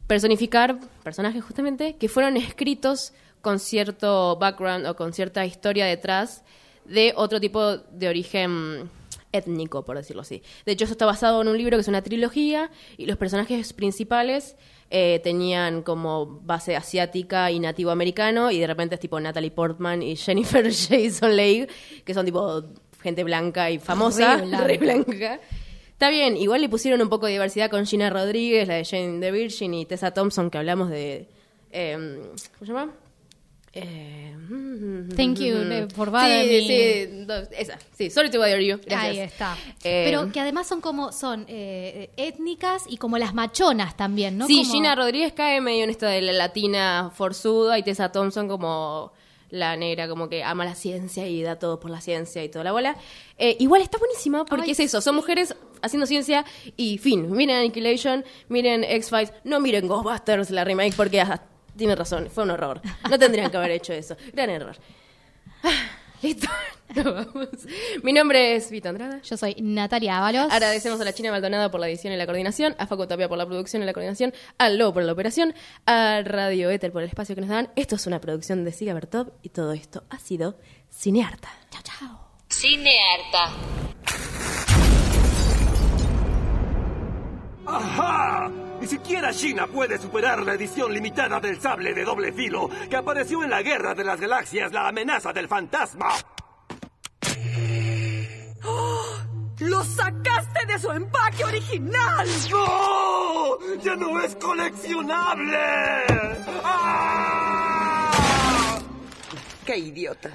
[0.06, 6.44] personificar personajes justamente que fueron escritos con cierto background o con cierta historia detrás
[6.86, 8.90] de otro tipo de origen
[9.32, 10.42] étnico, por decirlo así.
[10.66, 13.72] De hecho, eso está basado en un libro que es una trilogía y los personajes
[13.72, 14.58] principales
[14.90, 20.02] eh, tenían como base asiática y nativo americano y de repente es tipo Natalie Portman
[20.02, 21.68] y Jennifer Jason Leigh,
[22.04, 22.64] que son tipo
[23.02, 24.64] gente blanca y famosa, Re blanca.
[24.68, 25.40] re blanca.
[25.92, 29.20] Está bien, igual le pusieron un poco de diversidad con Gina Rodríguez, la de Jane
[29.20, 31.28] the Virgin y Tessa Thompson, que hablamos de.
[31.72, 32.92] eh, ¿Cómo se llama?
[33.72, 34.34] Eh,
[35.16, 36.68] Thank you eh, for bothering sí, me.
[36.68, 38.78] sí, do- esa, sí, sorry to bother you.
[38.84, 39.04] Gracias.
[39.04, 39.56] Ahí está.
[39.84, 44.48] Eh, Pero que además son como, son eh, étnicas y como las machonas también, ¿no?
[44.48, 48.48] sí, Como- Gina Rodríguez cae medio en esto de la latina forzuda y Tessa Thompson
[48.48, 49.12] como
[49.50, 52.64] la negra, como que ama la ciencia y da todo por la ciencia y toda
[52.64, 52.96] la bola.
[53.38, 56.46] Eh, igual está buenísima porque Ay, es eso, son mujeres haciendo ciencia
[56.78, 57.32] y fin.
[57.32, 61.42] Miren Annihilation, miren X-Files, no miren Ghostbusters, la remake, porque ah,
[61.76, 62.82] tiene razón, fue un horror.
[63.10, 64.16] No tendrían que haber hecho eso.
[64.34, 64.76] Gran error.
[66.22, 66.48] Listo,
[66.96, 67.50] nos vamos.
[68.04, 69.22] Mi nombre es Vito Andrada.
[69.22, 70.52] Yo soy Natalia Ábalos.
[70.52, 73.38] Agradecemos a la China Maldonado por la edición y la coordinación, a Facu Tapia por
[73.38, 75.54] la producción y la coordinación, a Lobo por la operación,
[75.86, 77.70] a Radio Éter por el espacio que nos dan.
[77.76, 80.58] Esto es una producción de Siga Bertov y todo esto ha sido
[80.92, 81.50] Cinearta.
[81.72, 82.20] Chao, chao.
[82.50, 83.54] Cinearta.
[87.72, 88.50] ¡Ajá!
[88.82, 93.44] Ni siquiera China puede superar la edición limitada del sable de doble filo que apareció
[93.44, 96.10] en la Guerra de las Galaxias, la amenaza del fantasma.
[99.60, 102.28] ¡Lo sacaste de su empaque original!
[102.50, 103.58] ¡No!
[103.84, 105.58] ¡Ya no es coleccionable!
[106.64, 108.10] ¡Ah!
[109.66, 110.32] ¡Qué idiota!